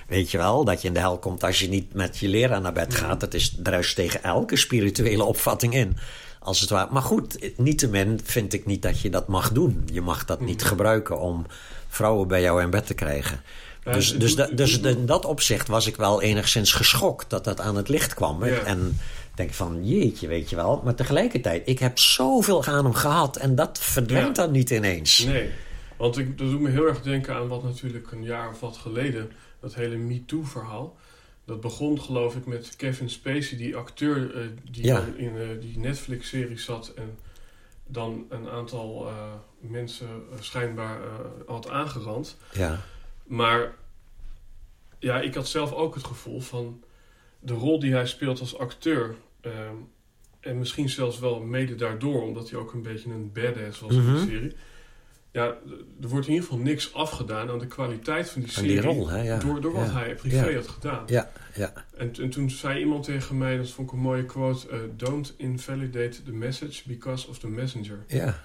[0.07, 2.61] Weet je wel, dat je in de hel komt als je niet met je leraar
[2.61, 3.19] naar bed gaat.
[3.19, 5.97] Dat is druist tegen elke spirituele opvatting in.
[6.39, 6.87] Als het ware.
[6.91, 9.87] Maar goed, niettemin vind ik niet dat je dat mag doen.
[9.91, 11.45] Je mag dat niet gebruiken om
[11.87, 13.41] vrouwen bij jou in bed te krijgen.
[13.83, 17.75] Dus dus, da- dus in dat opzicht was ik wel enigszins geschokt dat dat aan
[17.75, 18.45] het licht kwam.
[18.45, 18.57] Ja.
[18.59, 18.99] En
[19.35, 20.81] denk van jeetje, weet je wel.
[20.83, 24.43] Maar tegelijkertijd, ik heb zoveel aan hem gehad en dat verdwijnt Ja.
[24.43, 25.17] dan niet ineens.
[25.17, 25.49] Nee,
[25.97, 28.77] want ik, dat doet me heel erg denken aan wat natuurlijk een jaar of wat
[28.77, 30.97] geleden, dat hele MeToo-verhaal.
[31.45, 35.03] Dat begon geloof ik met Kevin Spacey, die acteur eh, die Ja.
[35.15, 37.17] in eh, die Netflix-serie zat en
[37.87, 40.07] dan een aantal eh, mensen
[40.39, 40.99] schijnbaar
[41.47, 42.37] had aangerand.
[42.53, 42.79] Ja,
[43.23, 43.75] Maar
[44.99, 46.83] ja, ik had zelf ook het gevoel van
[47.39, 49.15] de rol die hij speelt als acteur.
[49.41, 49.75] ehm,
[50.39, 54.01] en misschien zelfs wel mede daardoor, omdat hij ook een beetje een badass was in
[54.03, 54.13] Mhm.
[54.13, 54.55] de serie.
[55.33, 55.45] Ja,
[56.01, 58.69] er wordt in ieder geval niks afgedaan aan de kwaliteit van die serie.
[58.69, 59.37] die rol, hè, ja.
[59.37, 59.91] Door, door wat Ja.
[59.93, 60.55] hij privé Ja.
[60.55, 61.03] had gedaan.
[61.05, 61.73] ja, ja.
[61.97, 65.33] En, en toen zei iemand tegen mij, dat vond ik een mooie quote: eh, Don't
[65.37, 67.97] invalidate the message because of the messenger.
[68.07, 68.39] Ja.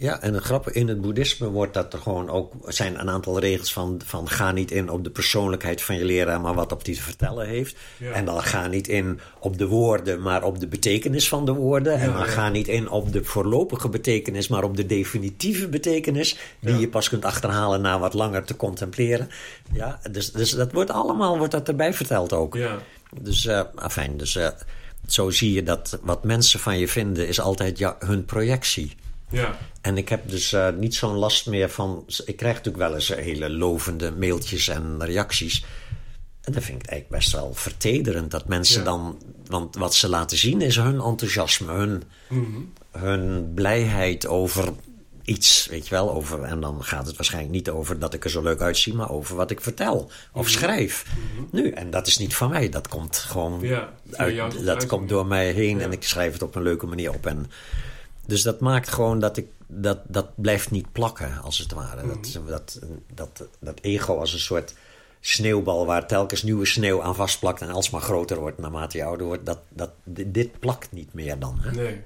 [0.00, 3.40] Ja, en het grappige, in het boeddhisme wordt dat er gewoon ook, zijn een aantal
[3.40, 6.84] regels van, van ga niet in op de persoonlijkheid van je leraar, maar wat op
[6.84, 7.76] die te vertellen heeft.
[7.96, 8.12] Ja.
[8.12, 11.98] En dan ga niet in op de woorden, maar op de betekenis van de woorden.
[11.98, 12.24] en dan ja.
[12.24, 17.08] ga niet in op de voorlopige betekenis, maar op de definitieve betekenis, die je pas
[17.08, 19.28] kunt achterhalen na wat langer te contempleren.
[19.72, 22.54] Ja, dus, dus dat wordt allemaal wordt dat erbij verteld ook.
[22.54, 22.78] Ja,
[23.20, 24.48] Dus, eh afijn, dus eh,
[25.06, 28.96] zo zie je dat wat mensen van je vinden is altijd ja, hun projectie.
[29.30, 32.04] Ja, En ik heb dus eh, niet zo'n last meer van.
[32.24, 35.64] Ik krijg natuurlijk wel eens hele lovende mailtjes en reacties.
[36.40, 38.30] En dat vind ik eigenlijk best wel vertederend.
[38.30, 38.84] Dat mensen Ja.
[38.84, 39.18] dan.
[39.46, 42.46] Want wat ze laten zien is hun enthousiasme, hun, Mhm.
[42.90, 44.72] hun blijheid over
[45.24, 45.66] iets.
[45.70, 46.12] Weet je wel?
[46.12, 49.10] Over, en dan gaat het waarschijnlijk niet over dat ik er zo leuk uitzie, maar
[49.10, 50.50] over wat ik vertel of Mhm.
[50.50, 51.04] schrijf.
[51.50, 52.68] Nu, en dat is niet van mij.
[52.68, 53.92] Dat komt gewoon ja.
[54.12, 55.84] uit- dat komt door mij heen Ja.
[55.84, 57.26] en ik schrijf het op een leuke manier op.
[57.26, 57.50] En,
[58.28, 59.46] dus dat maakt gewoon dat ik.
[59.70, 62.02] Dat, dat blijft niet plakken, als het ware.
[62.02, 62.14] Mhm.
[62.14, 62.78] dat, dat,
[63.14, 64.74] dat, dat ego als een soort
[65.20, 69.46] sneeuwbal waar telkens nieuwe sneeuw aan vastplakt en alsmaar groter wordt naarmate je ouder wordt.
[69.46, 71.58] Dat, dat, dit dit plakt niet meer dan.
[71.60, 71.70] Hè?
[71.70, 72.02] Nee.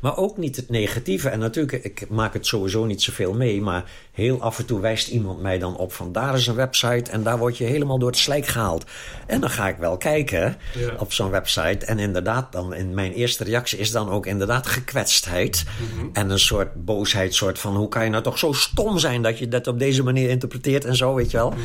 [0.00, 1.28] Maar ook niet het negatieve.
[1.28, 3.60] En natuurlijk, ik maak het sowieso niet zoveel mee.
[3.60, 7.10] Maar heel af en toe wijst iemand mij dan op van daar is een website.
[7.10, 8.84] En daar word je helemaal door het slijk gehaald.
[9.26, 10.90] En dan ga ik wel kijken Ja.
[10.98, 11.86] op zo'n website.
[11.86, 15.64] En inderdaad, dan in mijn eerste reactie is dan ook inderdaad gekwetstheid.
[15.94, 16.06] Mhm.
[16.12, 19.38] En een soort boosheid, soort van hoe kan je nou toch zo stom zijn dat
[19.38, 21.50] je dat op deze manier interpreteert en zo, weet je wel.
[21.50, 21.60] Mhm.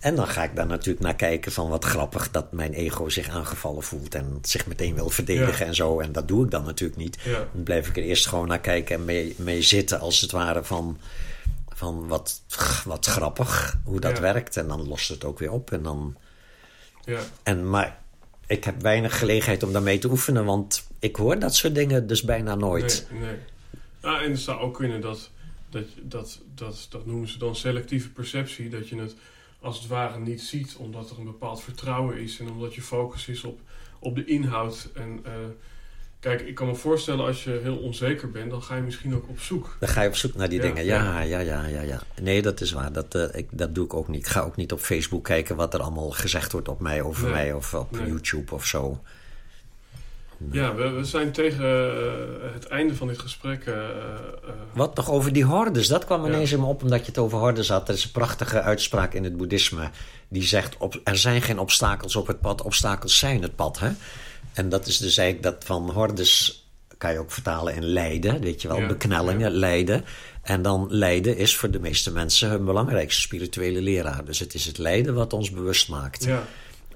[0.00, 3.28] En dan ga ik daar natuurlijk naar kijken van wat grappig dat mijn ego zich
[3.28, 5.66] aangevallen voelt en zich meteen wil verdedigen Ja.
[5.66, 6.00] en zo.
[6.00, 7.18] En dat doe ik dan natuurlijk niet.
[7.24, 7.32] Ja.
[7.52, 10.64] Dan blijf ik er eerst gewoon naar kijken en mee, mee zitten als het ware
[10.64, 10.98] van,
[11.80, 12.42] van wat,
[12.84, 14.22] wat grappig hoe dat Ja.
[14.22, 14.56] werkt.
[14.56, 15.72] En dan lost het ook weer op.
[15.72, 16.16] En dan,
[17.04, 17.20] Ja.
[17.42, 17.98] en, maar
[18.46, 22.22] ik heb weinig gelegenheid om daarmee te oefenen, want ik hoor dat soort dingen dus
[22.22, 23.06] bijna nooit.
[23.10, 23.36] Nee, nee.
[24.00, 25.30] Ah, en het zou ook kunnen dat,
[25.70, 29.14] dat, dat, dat, dat noemen ze dan selectieve perceptie, dat je het
[29.60, 33.28] als het ware niet ziet, omdat er een bepaald vertrouwen is en omdat je focus
[33.28, 33.60] is op,
[33.98, 34.88] op de inhoud.
[34.94, 35.32] En eh,
[36.20, 39.28] kijk, ik kan me voorstellen als je heel onzeker bent, dan ga je misschien ook
[39.28, 39.76] op zoek.
[39.80, 40.84] Dan ga je op zoek naar die Ja, dingen.
[40.84, 41.20] ja.
[41.20, 42.00] Ja, ja, ja, ja.
[42.22, 42.92] Nee, dat is waar.
[42.92, 44.20] Dat, eh, ik, dat doe ik ook niet.
[44.20, 47.22] Ik ga ook niet op Facebook kijken wat er allemaal gezegd wordt op mij, over
[47.22, 47.32] Nee.
[47.32, 48.06] mij of op Nee.
[48.06, 49.02] YouTube of zo.
[50.50, 53.64] Ja, we, we zijn tegen eh, het einde van dit gesprek.
[53.66, 53.74] eh,
[54.72, 55.86] Wat nog over die hordes?
[55.88, 56.28] Dat kwam Ja.
[56.28, 57.88] ineens in me op omdat je het over hordes had.
[57.88, 59.90] Er is een prachtige uitspraak in het boeddhisme.
[60.28, 62.62] Die zegt, op, er zijn geen obstakels op het pad.
[62.62, 63.78] Obstakels zijn het pad.
[63.78, 63.90] Hè?
[64.52, 66.64] En dat is dus eigenlijk dat van hordes...
[66.98, 68.40] kan je ook vertalen in lijden.
[68.40, 68.86] Weet je wel, Ja.
[68.86, 69.58] beknellingen, Ja.
[69.58, 70.04] lijden.
[70.42, 74.24] En dan lijden is voor de meeste mensen hun belangrijkste spirituele leraar.
[74.24, 76.24] Dus het is het lijden wat ons bewust maakt.
[76.24, 76.42] ja.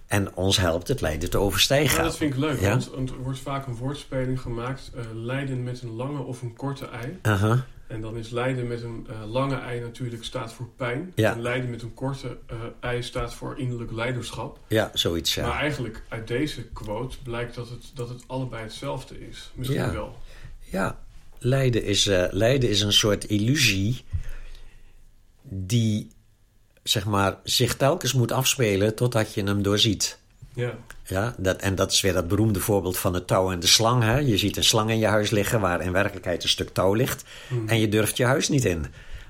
[0.07, 1.97] En ons helpt het lijden te overstijgen.
[1.97, 2.79] Maar dat vind ik leuk, Ja?
[2.95, 4.91] want, er wordt vaak een woordspeling gemaakt.
[4.95, 7.19] eh lijden met een lange of een korte ei.
[7.87, 11.13] En dan is lijden met een eh, lange ei natuurlijk staat voor pijn.
[11.15, 11.33] Ja.
[11.33, 14.59] En lijden met een korte eh, ei staat voor innerlijk leiderschap.
[14.69, 15.47] Ja, zoiets, ja.
[15.47, 19.51] Maar eigenlijk uit deze quote blijkt dat het, dat het allebei hetzelfde is.
[19.55, 19.93] Misschien Ja.
[19.93, 20.19] wel.
[20.61, 20.99] Ja,
[21.39, 24.05] lijden is, eh, lijden is een soort illusie
[25.43, 26.11] die
[26.83, 30.19] zeg maar, zich telkens moet afspelen totdat je hem doorziet.
[30.55, 30.79] Ja.
[31.07, 34.03] Ja, dat, en dat is weer dat beroemde voorbeeld van het touw en de slang.
[34.03, 34.19] Hè?
[34.19, 37.25] Je ziet een slang in je huis liggen waar in werkelijkheid een stuk touw ligt.
[37.67, 38.87] En je durft je huis niet in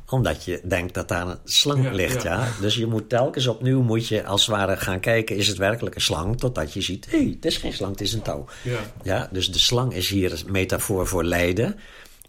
[0.08, 2.22] omdat je denkt dat daar een slang Ja, ligt.
[2.22, 2.40] Ja.
[2.40, 2.52] ja.
[2.60, 5.36] Dus je moet telkens opnieuw moet je als het ware gaan kijken...
[5.36, 6.38] is het werkelijk een slang?
[6.38, 8.44] Totdat je ziet, hé, hey, het is geen slang, het is een touw.
[8.62, 8.78] Ja.
[9.02, 11.78] Ja, dus de slang is hier een metafoor voor lijden...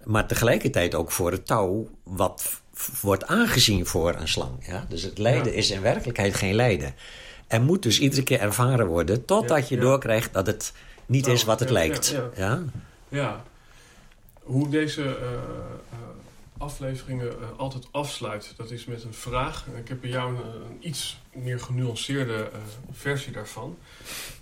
[0.03, 1.89] maar tegelijkertijd ook voor het touw...
[2.03, 2.61] wat
[3.01, 4.67] wordt aangezien voor een slang.
[4.67, 4.85] Ja?
[4.89, 6.93] Dus het lijden is in werkelijkheid geen lijden.
[7.47, 9.25] En moet dus iedere keer ervaren worden...
[9.25, 10.73] totdat je doorkrijgt dat het
[11.05, 12.15] niet is wat het lijkt.
[12.35, 12.63] ja,
[13.09, 13.43] Ja.
[14.43, 15.39] Hoe deze eh, eh,
[16.57, 19.65] afleveringen eh, altijd afsluit, dat is met een vraag.
[19.77, 22.49] Ik heb bij jou een, een iets meer genuanceerde
[22.91, 23.77] versie daarvan.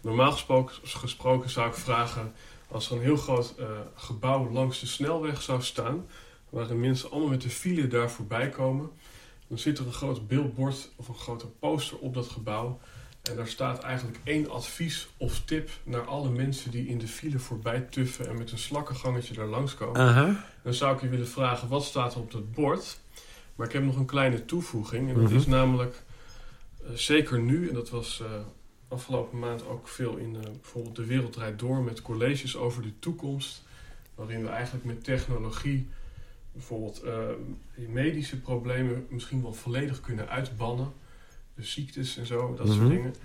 [0.01, 2.33] Normaal gesproken, gesproken zou ik vragen...
[2.67, 3.55] als er een heel groot
[3.95, 6.05] gebouw langs de snelweg zou staan...
[6.49, 8.89] waar de mensen allemaal met de file daar voorbij komen...
[9.47, 12.79] dan zit er een groot billboard of een grote poster op dat gebouw...
[13.29, 17.39] En daar staat eigenlijk één advies of tip naar alle mensen die in de file
[17.39, 20.01] voorbij tuffen en met een slakkengangetje daar langskomen.
[20.01, 20.45] Aha.
[20.63, 22.99] Dan zou ik je willen vragen, wat staat er op dat bord?
[23.55, 25.09] Maar ik heb nog een kleine toevoeging.
[25.09, 25.35] En dat Mhm.
[25.35, 26.03] is namelijk,
[26.83, 28.31] eh, zeker nu, en dat was eh,
[28.87, 31.83] afgelopen maand ook veel in eh, bijvoorbeeld De Wereld Draait Door...
[31.83, 33.63] met colleges over de toekomst.
[34.15, 35.87] Waarin we eigenlijk met technologie
[36.51, 37.03] bijvoorbeeld
[37.75, 40.93] medische problemen misschien wel volledig kunnen uitbannen.
[41.55, 42.75] De ziektes en zo, dat Mhm.
[42.77, 43.15] soort dingen.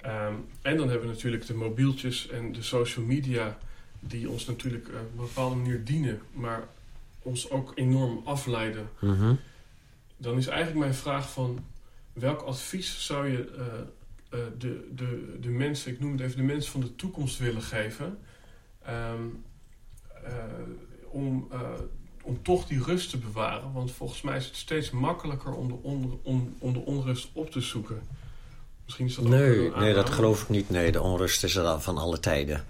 [0.00, 3.58] Ehm, en dan hebben we natuurlijk de mobieltjes en de social media...
[4.00, 6.20] die ons natuurlijk eh, op een bepaalde manier dienen...
[6.32, 6.68] maar
[7.22, 8.88] ons ook enorm afleiden.
[9.00, 9.34] Mhm.
[10.16, 11.64] Dan is eigenlijk mijn vraag van...
[12.12, 15.92] welk advies zou je eh, eh, de, de, de mensen...
[15.92, 18.18] ik noem het even de mensen van de toekomst willen geven...
[18.84, 19.22] ehm,
[20.24, 20.32] eh,
[21.08, 21.48] om,
[22.24, 23.72] om toch die rust te bewaren.
[23.72, 27.50] Want volgens mij is het steeds makkelijker om de, on, om, om de onrust op
[27.50, 28.02] te zoeken.
[28.84, 30.70] Misschien is dat Nee, nee, dat geloof ik niet.
[30.70, 32.64] Nee, de onrust is er al van alle tijden.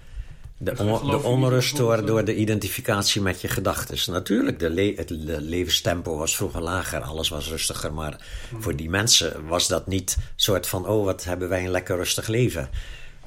[0.57, 4.13] De, Dus on- de onrust door, door de identificatie met je gedachten.
[4.13, 7.93] Natuurlijk, de, le- het de levenstempo was vroeger lager, alles was rustiger.
[7.93, 8.63] Maar Hmm.
[8.63, 10.87] voor die mensen was dat niet soort van...
[10.87, 12.69] oh, wat hebben wij een lekker rustig leven.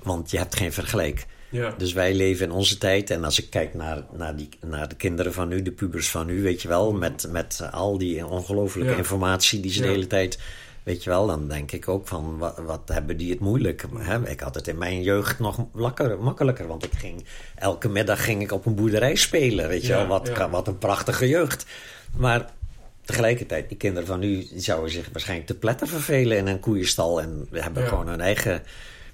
[0.03, 1.25] Want je hebt geen vergelijk.
[1.49, 1.73] Ja.
[1.77, 3.09] Dus wij leven in onze tijd.
[3.09, 6.25] En als ik kijk naar, naar, die, naar de kinderen van nu, de pubers van
[6.25, 8.97] nu, weet je wel, met, met al die ongelofelijke Ja.
[8.97, 10.39] informatie die ze de hele tijd.
[10.83, 13.85] Weet je wel, dan denk ik ook van wat, wat hebben die het moeilijk.
[13.97, 14.29] Hè?
[14.29, 17.25] Ik had het in mijn jeugd nog lakker, makkelijker, want ik ging
[17.55, 19.67] elke middag ging ik op een boerderij spelen.
[19.67, 21.65] Weet je wel, wat, wat een prachtige jeugd.
[22.17, 22.45] Maar
[23.05, 27.47] tegelijkertijd, die kinderen van nu zouden zich waarschijnlijk te pletten vervelen in een koeienstal en
[27.51, 27.89] hebben Ja.
[27.89, 28.63] gewoon hun eigen.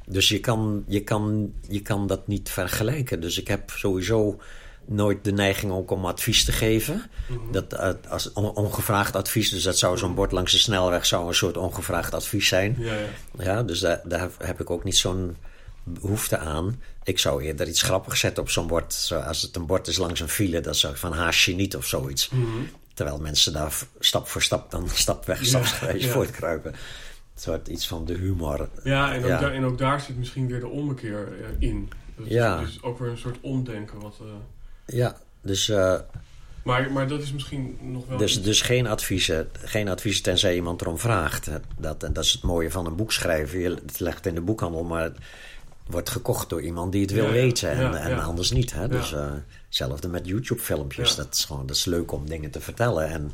[0.08, 3.20] Dus je kan, je, kan, je kan dat niet vergelijken.
[3.22, 4.40] Dus ik heb sowieso
[4.86, 7.04] nooit de neiging ook om advies te geven.
[7.28, 7.52] Mhm.
[7.52, 11.28] Dat, eh, als on- ongevraagd advies, dus dat zou zo'n bord langs de snelweg zou
[11.28, 12.76] een soort ongevraagd advies zijn.
[12.80, 13.08] Ja, ja.
[13.44, 15.36] Ja, dus daar, daar heb ik ook niet zo'n
[15.84, 16.82] behoefte aan.
[17.04, 18.94] Ik zou eerder iets grappigs zetten op zo'n bord.
[18.94, 21.56] Zo, als het een bord is langs een file, dan zou ik van haast je
[21.56, 22.30] niet of zoiets.
[22.30, 22.46] Mhm.
[22.94, 26.12] Terwijl mensen daar stap voor stap dan stap weg, Ja, stapsgewijs ja.
[26.12, 26.76] voortkruipen.
[27.36, 28.70] Een soort iets van de humor.
[28.84, 29.40] Ja, en ook, Ja.
[29.40, 31.90] Daar, en ook daar zit misschien weer de ommekeer eh, in.
[32.18, 32.60] Dus, Ja.
[32.60, 34.00] dus ook weer een soort omdenken.
[34.00, 36.00] Wat, eh, Ja, dus, eh,
[36.64, 38.18] maar, maar dat is misschien nog wel...
[38.18, 39.50] dus, iets- dus geen adviezen.
[39.54, 41.50] Geen adviezen tenzij iemand erom vraagt.
[41.78, 43.60] Dat, en dat is het mooie van een boek schrijven.
[43.60, 45.18] Je het legt in de boekhandel, maar het
[45.88, 47.70] wordt gekocht door iemand die het wil Ja, weten.
[47.72, 48.74] En, Ja, en anders niet.
[48.74, 48.88] Hè?
[48.88, 49.32] Dus eh,
[49.66, 51.10] hetzelfde met YouTube-filmpjes.
[51.10, 51.16] Ja.
[51.16, 53.08] Dat, is gewoon, dat is leuk om dingen te vertellen.
[53.10, 53.32] En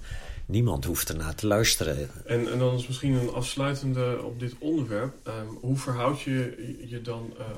[0.49, 2.09] niemand hoeft ernaar te luisteren.
[2.25, 5.13] En, en dan is misschien een afsluitende op dit onderwerp.
[5.23, 6.55] Ehm, hoe verhoud je
[6.87, 7.51] je dan eh, eh,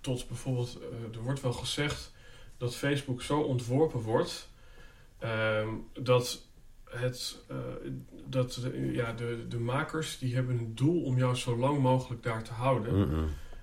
[0.00, 0.78] tot bijvoorbeeld...
[0.80, 2.12] eh, er wordt wel gezegd
[2.58, 4.48] dat Facebook zo ontworpen wordt...
[5.18, 6.46] ehm, dat,
[6.84, 7.38] het,
[8.28, 12.22] dat de, ja, de, de makers die hebben een doel om jou zo lang mogelijk
[12.22, 13.10] daar te houden.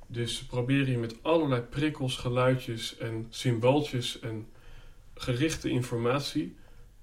[0.07, 4.47] Dus ze proberen je met allerlei prikkels, geluidjes en symbooltjes en
[5.13, 6.57] gerichte informatie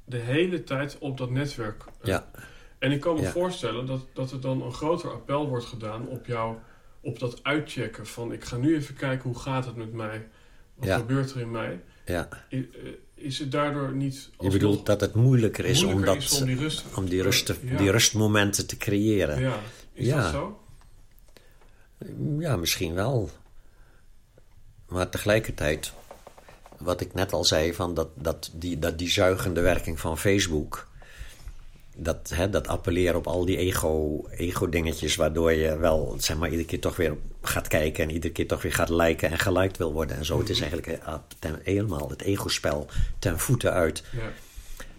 [0.06, 1.84] de hele tijd op dat netwerk.
[1.84, 2.30] eh, Ja.
[2.78, 3.30] En ik kan me Ja.
[3.30, 6.56] voorstellen dat, dat er dan een groter appel wordt gedaan op jou,
[7.00, 10.28] op dat uitchecken van ik ga nu even kijken hoe gaat het met mij,
[10.74, 10.96] wat Ja.
[10.98, 11.80] gebeurt er in mij.
[12.04, 12.28] Ja.
[12.52, 16.40] I- eh, Is het daardoor niet Je bedoelt dat het moeilijker is om, dat, is
[16.40, 17.76] om die rust, om die, rust te- ja.
[17.76, 19.40] die rustmomenten te creëren.
[19.40, 19.58] Ja,
[19.92, 20.60] is dat zo?
[22.38, 23.30] Ja, misschien wel.
[24.88, 25.92] Maar tegelijkertijd,
[26.78, 30.88] wat ik net al zei, van dat, dat, die, dat die zuigende werking van Facebook.
[31.96, 36.68] Dat, hè, dat appelleren op al die ego, ego-dingetjes, waardoor je wel zeg maar, iedere
[36.68, 39.92] keer toch weer gaat kijken en iedere keer toch weer gaat liken en geliked wil
[39.92, 40.38] worden en zo.
[40.38, 42.86] Het is eigenlijk eh, ten, helemaal het ego-spel
[43.18, 44.02] ten voeten uit.
[44.12, 44.32] Ja.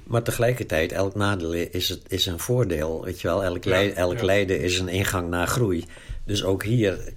[0.03, 3.03] Maar tegelijkertijd, elk nadeel is, het, is een voordeel.
[3.03, 4.25] Weet je wel, elk, Ja, elk ja.
[4.25, 5.85] lijden is een ingang naar groei.
[6.25, 7.13] Dus ook hier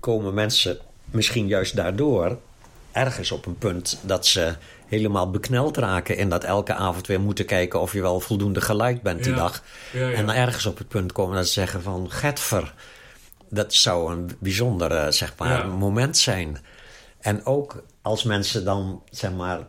[0.00, 2.38] komen mensen misschien juist daardoor
[2.92, 4.54] ergens op een punt dat ze
[4.86, 6.16] helemaal bekneld raken.
[6.16, 9.38] En dat elke avond weer moeten kijken of je wel voldoende geliked bent die Ja.
[9.38, 9.62] dag.
[9.92, 10.12] Ja, ja.
[10.16, 12.10] En dan ergens op het punt komen dat ze zeggen van...
[12.10, 12.74] Getver,
[13.48, 16.58] dat zou een bijzonder eh, zeg maar, moment zijn.
[17.20, 19.66] En ook als mensen dan zeg maar,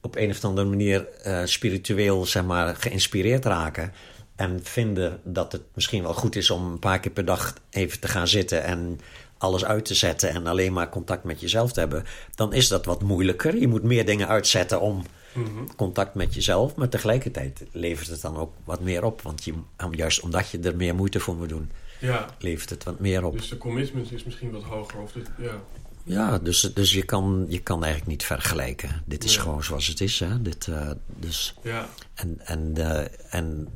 [0.00, 3.92] op een of andere manier eh, spiritueel zeg maar, geïnspireerd raken...
[4.36, 8.00] en vinden dat het misschien wel goed is om een paar keer per dag even
[8.00, 8.64] te gaan zitten...
[8.64, 9.00] en
[9.40, 12.04] alles uit te zetten en alleen maar contact met jezelf te hebben...
[12.34, 13.56] dan is dat wat moeilijker.
[13.56, 15.04] Je moet meer dingen uitzetten om
[15.34, 15.64] Mhm.
[15.76, 16.74] contact met jezelf...
[16.74, 19.22] maar tegelijkertijd levert het dan ook wat meer op.
[19.22, 19.52] Want je,
[19.90, 23.32] juist omdat je er meer moeite voor moet doen, Ja, levert het wat meer op.
[23.38, 25.00] dus de commitment is misschien wat hoger.
[25.00, 25.60] Of de, ja.
[26.04, 29.02] Ja, dus, dus je, kan, je kan eigenlijk niet vergelijken.
[29.06, 29.40] Dit is Nee.
[29.44, 30.20] gewoon zoals het is.
[30.20, 30.42] Hè?
[30.42, 33.68] Dit, eh, dus, Ja, en, en, eh, en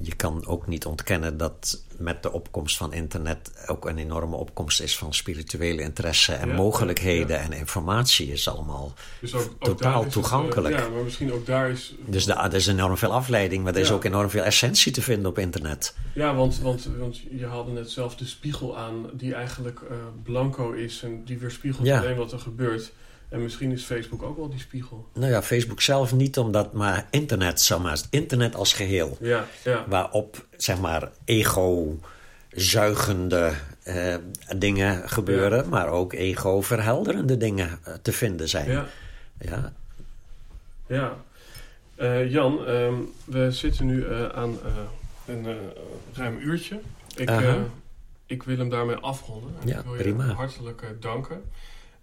[0.00, 4.80] je kan ook niet ontkennen dat met de opkomst van internet ook een enorme opkomst
[4.80, 7.42] is van spirituele interesse en Ja, mogelijkheden ja.
[7.42, 8.92] en informatie is allemaal.
[9.20, 10.78] dus ook, ook Totaal daar het, eh, toegankelijk.
[10.78, 11.94] ja, maar misschien ook daar is...
[12.06, 15.02] Dus da- er is enorm veel afleiding, maar er is ook enorm veel essentie te
[15.02, 15.94] vinden op internet.
[16.14, 20.72] Ja, want, want, want je haalde net zelf de spiegel aan die eigenlijk eh, blanco
[20.72, 22.92] is en die weerspiegelt alleen wat er gebeurt.
[23.28, 25.08] En misschien is Facebook ook wel die spiegel.
[25.12, 29.16] Nou ja, Facebook zelf niet omdat, maar internet, zeg maar, internet als geheel.
[29.20, 29.84] Ja, ja.
[29.88, 34.14] waarop zeg maar ego-zuigende eh,
[34.56, 38.70] dingen gebeuren, maar ook ego-verhelderende dingen eh, te vinden zijn.
[38.70, 38.86] Ja,
[39.38, 39.72] Ja.
[40.86, 41.16] ja.
[41.94, 42.94] Eh, Jan, ehm,
[43.24, 44.58] we zitten nu eh, aan
[45.26, 45.46] een
[46.14, 46.80] ruim uurtje.
[47.16, 47.30] Ik,
[48.26, 49.54] ik wil hem daarmee afronden.
[49.60, 50.24] En Ja, ik wil je prima.
[50.32, 51.42] hartelijk danken.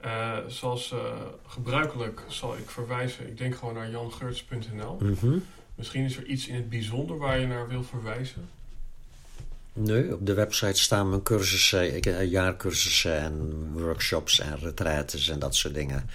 [0.04, 1.00] Eh, zoals eh,
[1.48, 4.98] gebruikelijk zal ik verwijzen, ik denk gewoon naar jangeurts.nl.
[5.02, 5.38] Mhm.
[5.76, 8.50] Misschien is er iets in het bijzonder waar je naar wil verwijzen.
[9.74, 15.56] Nee, op de website staan mijn cursussen, eh, jaarcursussen en workshops en retraites en dat
[15.56, 16.10] soort dingen.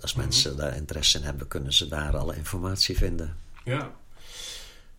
[0.00, 0.22] Als Mhm.
[0.22, 3.36] mensen daar interesse in hebben, kunnen ze daar alle informatie vinden.
[3.64, 3.90] Ja.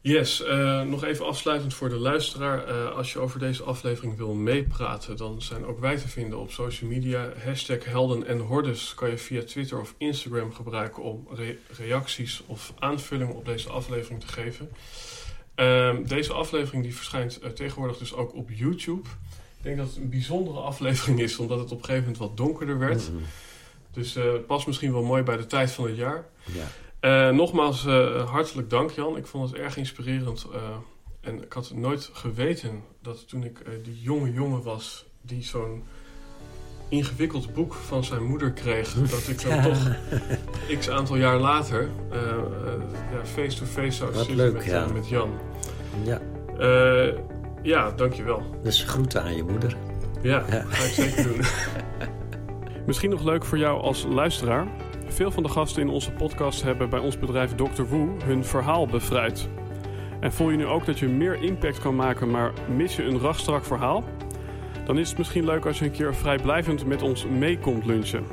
[0.02, 2.68] Yes, eh, nog even afsluitend voor de luisteraar.
[2.68, 6.52] Eh, als je over deze aflevering wil meepraten, dan zijn ook wij te vinden op
[6.52, 7.30] social media.
[7.44, 12.74] Hashtag helden en hordes kan je via Twitter of Instagram gebruiken om re- reacties of
[12.80, 14.70] aanvullingen op deze aflevering te geven.
[15.56, 19.08] Ehm, deze aflevering die verschijnt eh, tegenwoordig dus ook op YouTube.
[19.58, 22.38] Ik denk dat het een bijzondere aflevering is, omdat het op een gegeven moment wat
[22.38, 23.12] donkerder werd.
[23.12, 23.22] Mhm.
[23.94, 26.26] Dus eh past misschien wel mooi bij de tijd van het jaar.
[26.44, 26.68] Ja.
[27.00, 29.18] Eh, nogmaals, eh, hartelijk dank Jan.
[29.18, 30.48] Ik vond het erg inspirerend.
[30.54, 30.60] eh,
[31.22, 35.06] en ik had nooit geweten dat toen ik eh, die jonge jongen was...
[35.22, 35.84] die zo'n
[36.90, 38.94] ingewikkeld boek van zijn moeder kreeg...
[39.12, 39.96] dat ik dan toch
[40.80, 42.38] x aantal jaar later eh, eh,
[43.12, 44.86] ja, face-to-face zou Wat zitten leuk, met, ja.
[44.94, 45.30] met Jan.
[46.04, 46.22] ja,
[46.58, 47.14] Eh,
[47.64, 48.44] ja, dankjewel.
[48.64, 49.78] dus groeten aan je moeder.
[50.22, 50.62] Ja, Ja.
[50.70, 51.42] ga ik zeker doen.
[52.88, 54.68] Misschien nog leuk voor jou als luisteraar.
[55.10, 57.84] Veel van de gasten in onze podcast hebben bij ons bedrijf Dr.
[57.84, 59.50] Woe hun verhaal bevrijd.
[60.20, 63.20] En voel je nu ook dat je meer impact kan maken, maar mis je een
[63.20, 64.04] rachtstrak verhaal?
[64.86, 68.26] Dan is het misschien leuk als je een keer vrijblijvend met ons mee komt lunchen.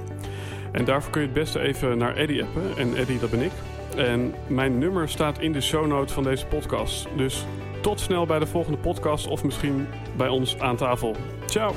[0.72, 2.62] En daarvoor kun je het beste even naar Eddie appen.
[2.76, 3.52] En Eddie, dat ben ik.
[3.96, 7.08] En mijn nummer staat in de show notes van deze podcast.
[7.16, 7.46] Dus
[7.80, 9.86] tot snel bij de volgende podcast of misschien
[10.16, 11.16] bij ons aan tafel.
[11.46, 11.74] Ciao!